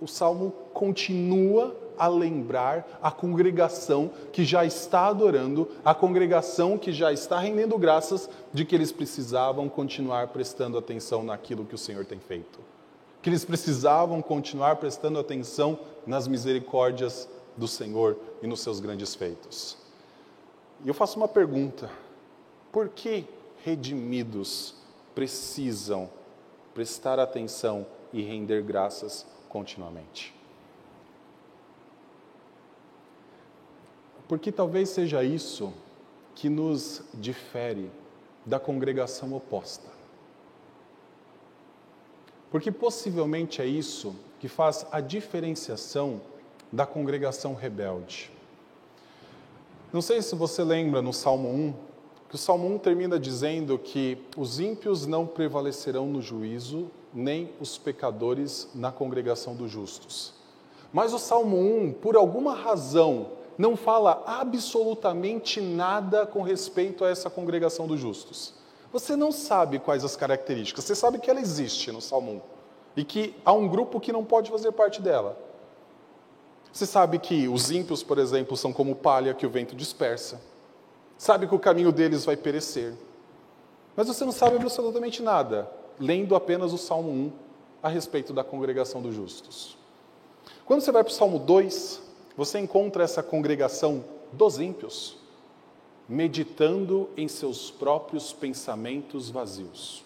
[0.00, 7.12] o salmo continua a lembrar a congregação que já está adorando, a congregação que já
[7.12, 12.18] está rendendo graças de que eles precisavam continuar prestando atenção naquilo que o Senhor tem
[12.18, 12.58] feito.
[13.22, 19.76] Que eles precisavam continuar prestando atenção nas misericórdias do Senhor e nos seus grandes feitos.
[20.84, 21.90] E eu faço uma pergunta:
[22.70, 23.24] por que
[23.64, 24.74] redimidos
[25.14, 26.08] precisam
[26.74, 30.34] prestar atenção e render graças continuamente?
[34.28, 35.72] Porque talvez seja isso
[36.34, 37.90] que nos difere
[38.44, 39.88] da congregação oposta.
[42.50, 46.20] Porque possivelmente é isso que faz a diferenciação
[46.70, 48.30] da congregação rebelde.
[49.92, 51.74] Não sei se você lembra no Salmo 1,
[52.28, 57.78] que o Salmo 1 termina dizendo que os ímpios não prevalecerão no juízo, nem os
[57.78, 60.34] pecadores na congregação dos justos.
[60.92, 67.30] Mas o Salmo 1, por alguma razão, não fala absolutamente nada com respeito a essa
[67.30, 68.54] congregação dos justos.
[68.92, 72.40] Você não sabe quais as características, você sabe que ela existe no Salmo 1
[72.98, 75.36] e que há um grupo que não pode fazer parte dela.
[76.72, 80.40] Você sabe que os ímpios, por exemplo, são como palha que o vento dispersa.
[81.16, 82.92] Sabe que o caminho deles vai perecer.
[83.96, 87.32] Mas você não sabe absolutamente nada, lendo apenas o Salmo 1
[87.82, 89.78] a respeito da congregação dos justos.
[90.66, 92.02] Quando você vai para o Salmo 2,
[92.36, 95.16] você encontra essa congregação dos ímpios,
[96.08, 100.04] meditando em seus próprios pensamentos vazios.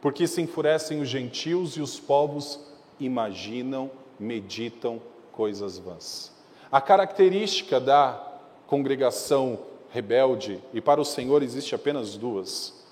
[0.00, 2.60] Porque se enfurecem os gentios e os povos
[3.00, 3.90] imaginam,
[4.20, 5.00] meditam
[5.32, 6.32] coisas vãs.
[6.70, 9.58] A característica da congregação
[9.90, 12.84] rebelde, e para o Senhor existe apenas duas,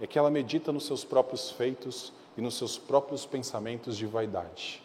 [0.00, 4.83] é que ela medita nos seus próprios feitos e nos seus próprios pensamentos de vaidade.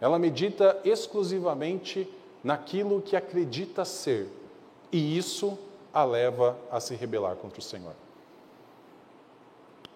[0.00, 2.08] Ela medita exclusivamente
[2.42, 4.28] naquilo que acredita ser,
[4.92, 5.58] e isso
[5.92, 7.94] a leva a se rebelar contra o Senhor.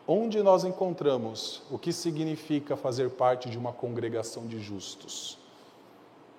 [0.07, 5.37] Onde nós encontramos o que significa fazer parte de uma congregação de justos,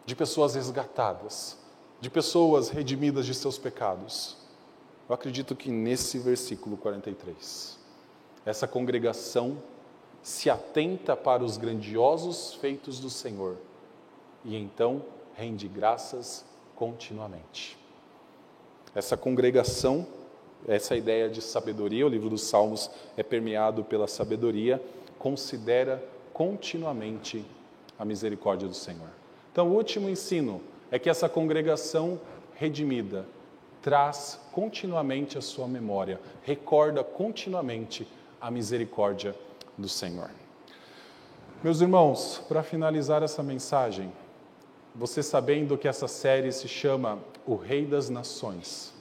[0.06, 1.56] de pessoas resgatadas,
[2.02, 4.38] de pessoas redimidas de seus pecados?
[5.08, 7.78] Eu acredito que nesse versículo 43,
[8.46, 9.58] essa congregação
[10.22, 13.58] se atenta para os grandiosos feitos do Senhor
[14.44, 15.04] e então
[15.36, 16.46] rende graças
[16.76, 17.78] continuamente.
[18.96, 20.06] Essa congregação,
[20.68, 24.82] essa ideia de sabedoria, o livro dos Salmos é permeado pela sabedoria,
[25.18, 26.04] considera
[26.34, 27.46] continuamente
[27.98, 29.10] a misericórdia do Senhor.
[29.52, 32.20] Então, o último ensino é que essa congregação
[32.56, 33.26] redimida
[33.82, 38.08] traz continuamente a sua memória, recorda continuamente
[38.40, 39.36] a misericórdia
[39.80, 40.30] do Senhor.
[41.64, 44.12] Meus irmãos, para finalizar essa mensagem,
[44.94, 48.94] você sabendo que essa série se chama O Rei das Nações,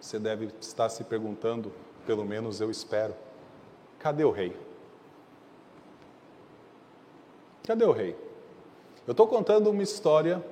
[0.00, 1.72] você deve estar se perguntando,
[2.06, 3.14] pelo menos eu espero,
[3.98, 4.56] cadê o rei?
[7.64, 8.16] Cadê o rei?
[9.06, 10.44] Eu estou contando uma história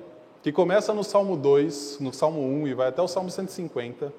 [0.43, 4.13] que começa no Salmo 2, no Salmo 1 e vai até o Salmo 150,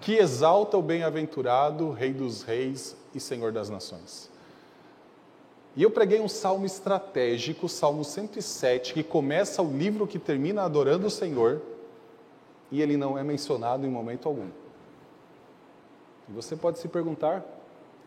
[0.00, 4.29] que exalta o bem-aventurado, Rei dos Reis e Senhor das Nações.
[5.76, 11.06] E eu preguei um salmo estratégico, Salmo 107, que começa o livro que termina adorando
[11.06, 11.62] o Senhor,
[12.72, 14.48] e ele não é mencionado em momento algum.
[16.28, 17.44] E você pode se perguntar: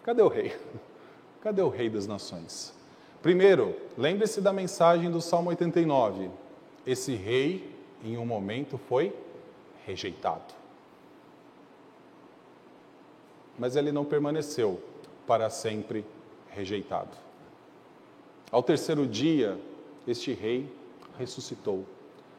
[0.04, 0.56] cadê o rei?
[1.42, 2.74] Cadê o rei das nações?
[3.22, 6.32] Primeiro, lembre-se da mensagem do Salmo 89.
[6.88, 7.70] Esse rei,
[8.02, 9.14] em um momento, foi
[9.86, 10.54] rejeitado.
[13.60, 14.82] Mas ele não permaneceu
[15.28, 16.06] para sempre
[16.50, 17.23] rejeitado.
[18.54, 19.60] Ao terceiro dia,
[20.08, 20.72] este rei
[21.18, 21.86] ressuscitou.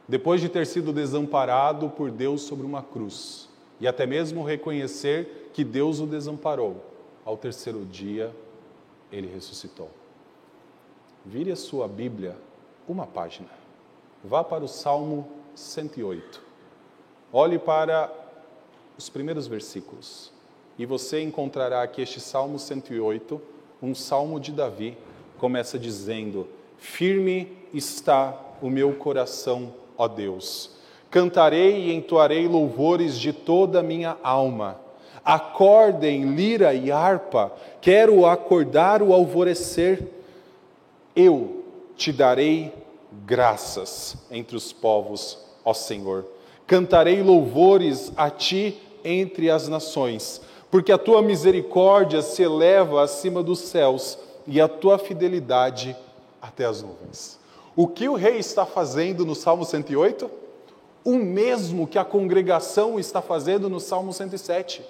[0.07, 3.49] Depois de ter sido desamparado por Deus sobre uma cruz,
[3.81, 6.81] e até mesmo reconhecer que Deus o desamparou,
[7.25, 8.33] ao terceiro dia
[9.11, 9.89] ele ressuscitou.
[11.25, 12.37] Vire a sua Bíblia
[12.87, 13.49] uma página.
[14.23, 16.41] Vá para o Salmo 108.
[17.33, 18.09] Olhe para
[18.97, 20.31] os primeiros versículos.
[20.79, 23.41] E você encontrará que este Salmo 108,
[23.81, 24.97] um salmo de Davi,
[25.37, 30.71] começa dizendo: Firme está o meu coração, ó Deus.
[31.09, 34.79] Cantarei e entoarei louvores de toda a minha alma.
[35.23, 40.07] Acordem lira e harpa, quero acordar o alvorecer.
[41.15, 41.63] Eu
[41.95, 42.73] te darei
[43.25, 46.25] graças entre os povos, ó Senhor.
[46.67, 53.59] Cantarei louvores a ti entre as nações, porque a tua misericórdia se eleva acima dos
[53.59, 54.17] céus
[54.47, 55.95] e a tua fidelidade
[56.41, 57.39] até as nuvens.
[57.75, 60.29] O que o rei está fazendo no Salmo 108?
[61.03, 64.83] O mesmo que a congregação está fazendo no Salmo 107.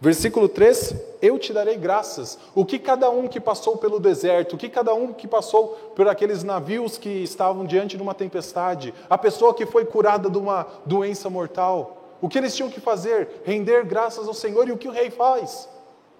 [0.00, 2.38] Versículo 3: Eu te darei graças.
[2.54, 6.08] O que cada um que passou pelo deserto, o que cada um que passou por
[6.08, 10.66] aqueles navios que estavam diante de uma tempestade, a pessoa que foi curada de uma
[10.84, 13.42] doença mortal, o que eles tinham que fazer?
[13.44, 14.68] Render graças ao Senhor.
[14.68, 15.68] E o que o rei faz?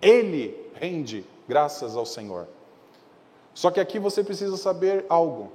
[0.00, 2.48] Ele rende graças ao Senhor.
[3.53, 5.53] Só que aqui você precisa saber algo.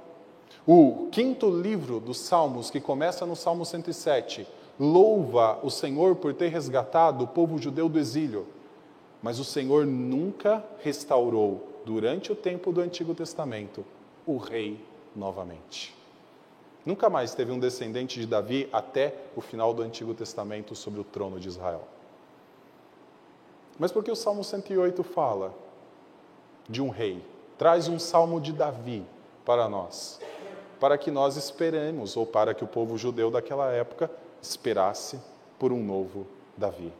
[0.64, 4.46] O quinto livro dos Salmos, que começa no Salmo 107,
[4.78, 8.46] louva o Senhor por ter resgatado o povo judeu do exílio.
[9.20, 13.84] Mas o Senhor nunca restaurou, durante o tempo do Antigo Testamento,
[14.24, 14.80] o rei
[15.16, 15.96] novamente.
[16.86, 21.04] Nunca mais teve um descendente de Davi até o final do Antigo Testamento sobre o
[21.04, 21.82] trono de Israel.
[23.76, 25.66] Mas por que o Salmo 108 fala
[26.68, 27.24] de um rei,
[27.56, 29.04] traz um salmo de Davi
[29.44, 30.20] para nós,
[30.78, 34.10] para que nós esperemos, ou para que o povo judeu daquela época
[34.42, 35.20] esperasse
[35.58, 36.92] por um novo Davi,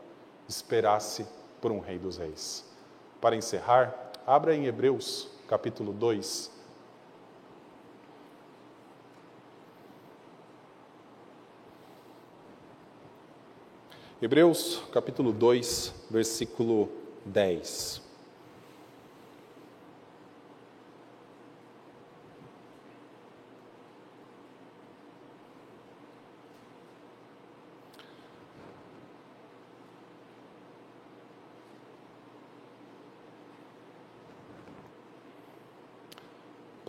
[0.47, 1.25] esperasse
[1.61, 2.65] por um rei dos reis.
[3.21, 6.51] Para encerrar, abra em Hebreus, capítulo 2.
[14.21, 16.89] Hebreus, capítulo 2, versículo
[17.23, 18.08] 10.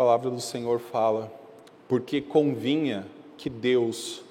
[0.00, 1.30] Palavra do Senhor fala:
[1.86, 4.22] porque convinha que Deus,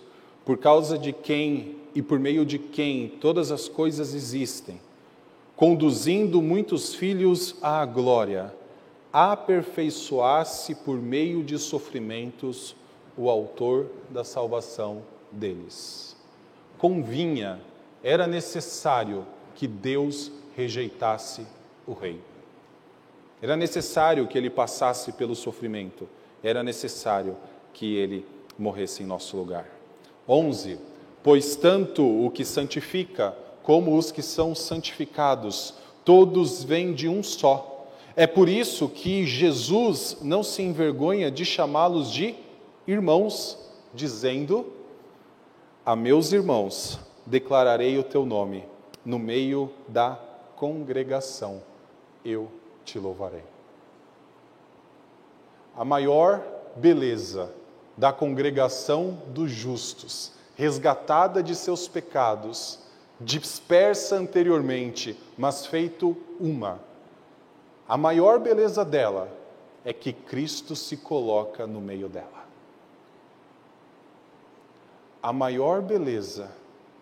[0.44, 4.82] por causa de quem e por meio de quem todas as coisas existem,
[5.56, 8.52] conduzindo muitos filhos à glória,
[9.14, 12.76] aperfeiçoasse por meio de sofrimentos
[13.16, 16.18] o autor da salvação deles.
[16.80, 17.62] Convinha,
[18.04, 21.46] era necessário que Deus rejeitasse
[21.86, 22.20] o rei.
[23.42, 26.08] Era necessário que ele passasse pelo sofrimento.
[26.44, 27.38] Era necessário
[27.74, 28.26] que ele
[28.58, 29.66] morresse em nosso lugar.
[30.28, 30.78] 11.
[31.24, 35.74] Pois tanto o que santifica como os que são santificados,
[36.04, 37.88] todos vêm de um só.
[38.16, 42.36] É por isso que Jesus não se envergonha de chamá-los de
[42.88, 43.58] irmãos,
[43.94, 44.74] dizendo:
[45.86, 48.66] A meus irmãos declararei o teu nome
[49.06, 50.20] no meio da
[50.56, 51.62] congregação.
[52.26, 52.50] Eu
[52.90, 53.44] te louvarei.
[55.76, 56.44] A maior
[56.76, 57.54] beleza
[57.96, 62.80] da congregação dos justos, resgatada de seus pecados,
[63.20, 66.80] dispersa anteriormente, mas feito uma.
[67.88, 69.30] A maior beleza dela
[69.86, 72.40] é que Cristo se coloca no meio dela.
[75.22, 76.52] A maior beleza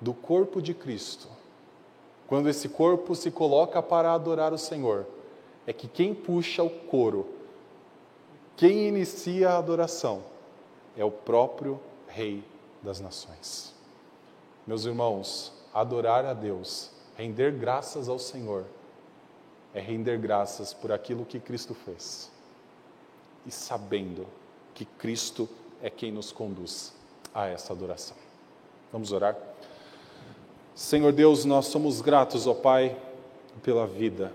[0.02, 1.28] do corpo de Cristo,
[2.28, 5.06] quando esse corpo se coloca para adorar o Senhor,
[5.68, 7.28] é que quem puxa o coro,
[8.56, 10.24] quem inicia a adoração,
[10.96, 12.42] é o próprio Rei
[12.82, 13.76] das Nações.
[14.66, 18.64] Meus irmãos, adorar a Deus, render graças ao Senhor,
[19.74, 22.32] é render graças por aquilo que Cristo fez
[23.46, 24.26] e sabendo
[24.74, 25.50] que Cristo
[25.82, 26.94] é quem nos conduz
[27.34, 28.16] a essa adoração.
[28.92, 29.38] Vamos orar?
[30.74, 32.98] Senhor Deus, nós somos gratos, ó Pai,
[33.62, 34.34] pela vida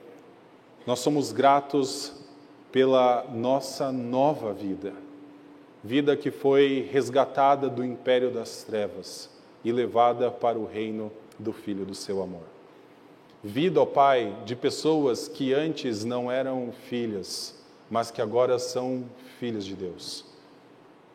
[0.87, 2.13] nós somos gratos
[2.73, 4.93] pela nossa nova vida,
[5.85, 9.31] vida que foi resgatada do império das trevas
[9.65, 12.43] e levada para o reino do Filho do seu amor.
[13.45, 17.55] Vida, ó Pai, de pessoas que antes não eram filhas,
[17.91, 19.05] mas que agora são
[19.39, 20.25] filhas de Deus.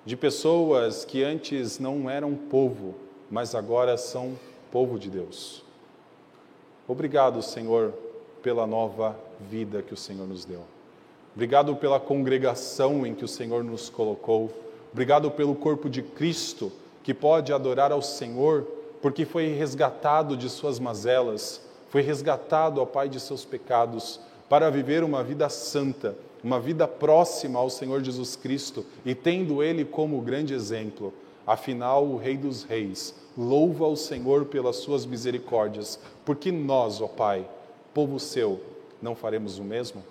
[0.05, 2.95] De pessoas que antes não eram povo,
[3.29, 4.37] mas agora são
[4.71, 5.63] povo de Deus.
[6.87, 7.93] Obrigado, Senhor,
[8.41, 9.17] pela nova
[9.49, 10.61] vida que o Senhor nos deu.
[11.35, 14.51] Obrigado pela congregação em que o Senhor nos colocou.
[14.91, 16.71] Obrigado pelo corpo de Cristo
[17.03, 18.65] que pode adorar ao Senhor
[19.01, 24.19] porque foi resgatado de suas mazelas, foi resgatado, ao Pai, de seus pecados,
[24.49, 29.85] para viver uma vida santa, uma vida próxima ao Senhor Jesus Cristo e tendo Ele
[29.85, 31.13] como grande exemplo.
[31.45, 37.47] Afinal, o Rei dos Reis louva ao Senhor pelas suas misericórdias, porque nós, ó Pai,
[37.93, 38.59] povo seu,
[39.01, 40.03] não faremos o mesmo?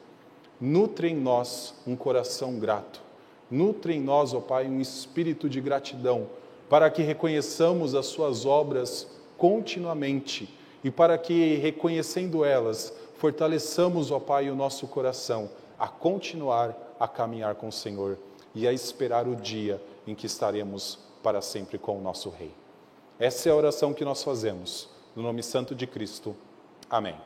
[0.61, 3.03] Nutre em nós um coração grato.
[3.51, 6.29] Nutre em nós, ó Pai, um espírito de gratidão,
[6.69, 9.07] para que reconheçamos as Suas obras
[9.37, 10.49] continuamente
[10.83, 17.55] e para que, reconhecendo elas, fortaleçamos, ó Pai, o nosso coração a continuar a caminhar
[17.55, 18.19] com o Senhor
[18.55, 22.53] e a esperar o dia em que estaremos para sempre com o nosso Rei.
[23.19, 26.35] Essa é a oração que nós fazemos, no nome santo de Cristo.
[26.89, 27.17] Amém.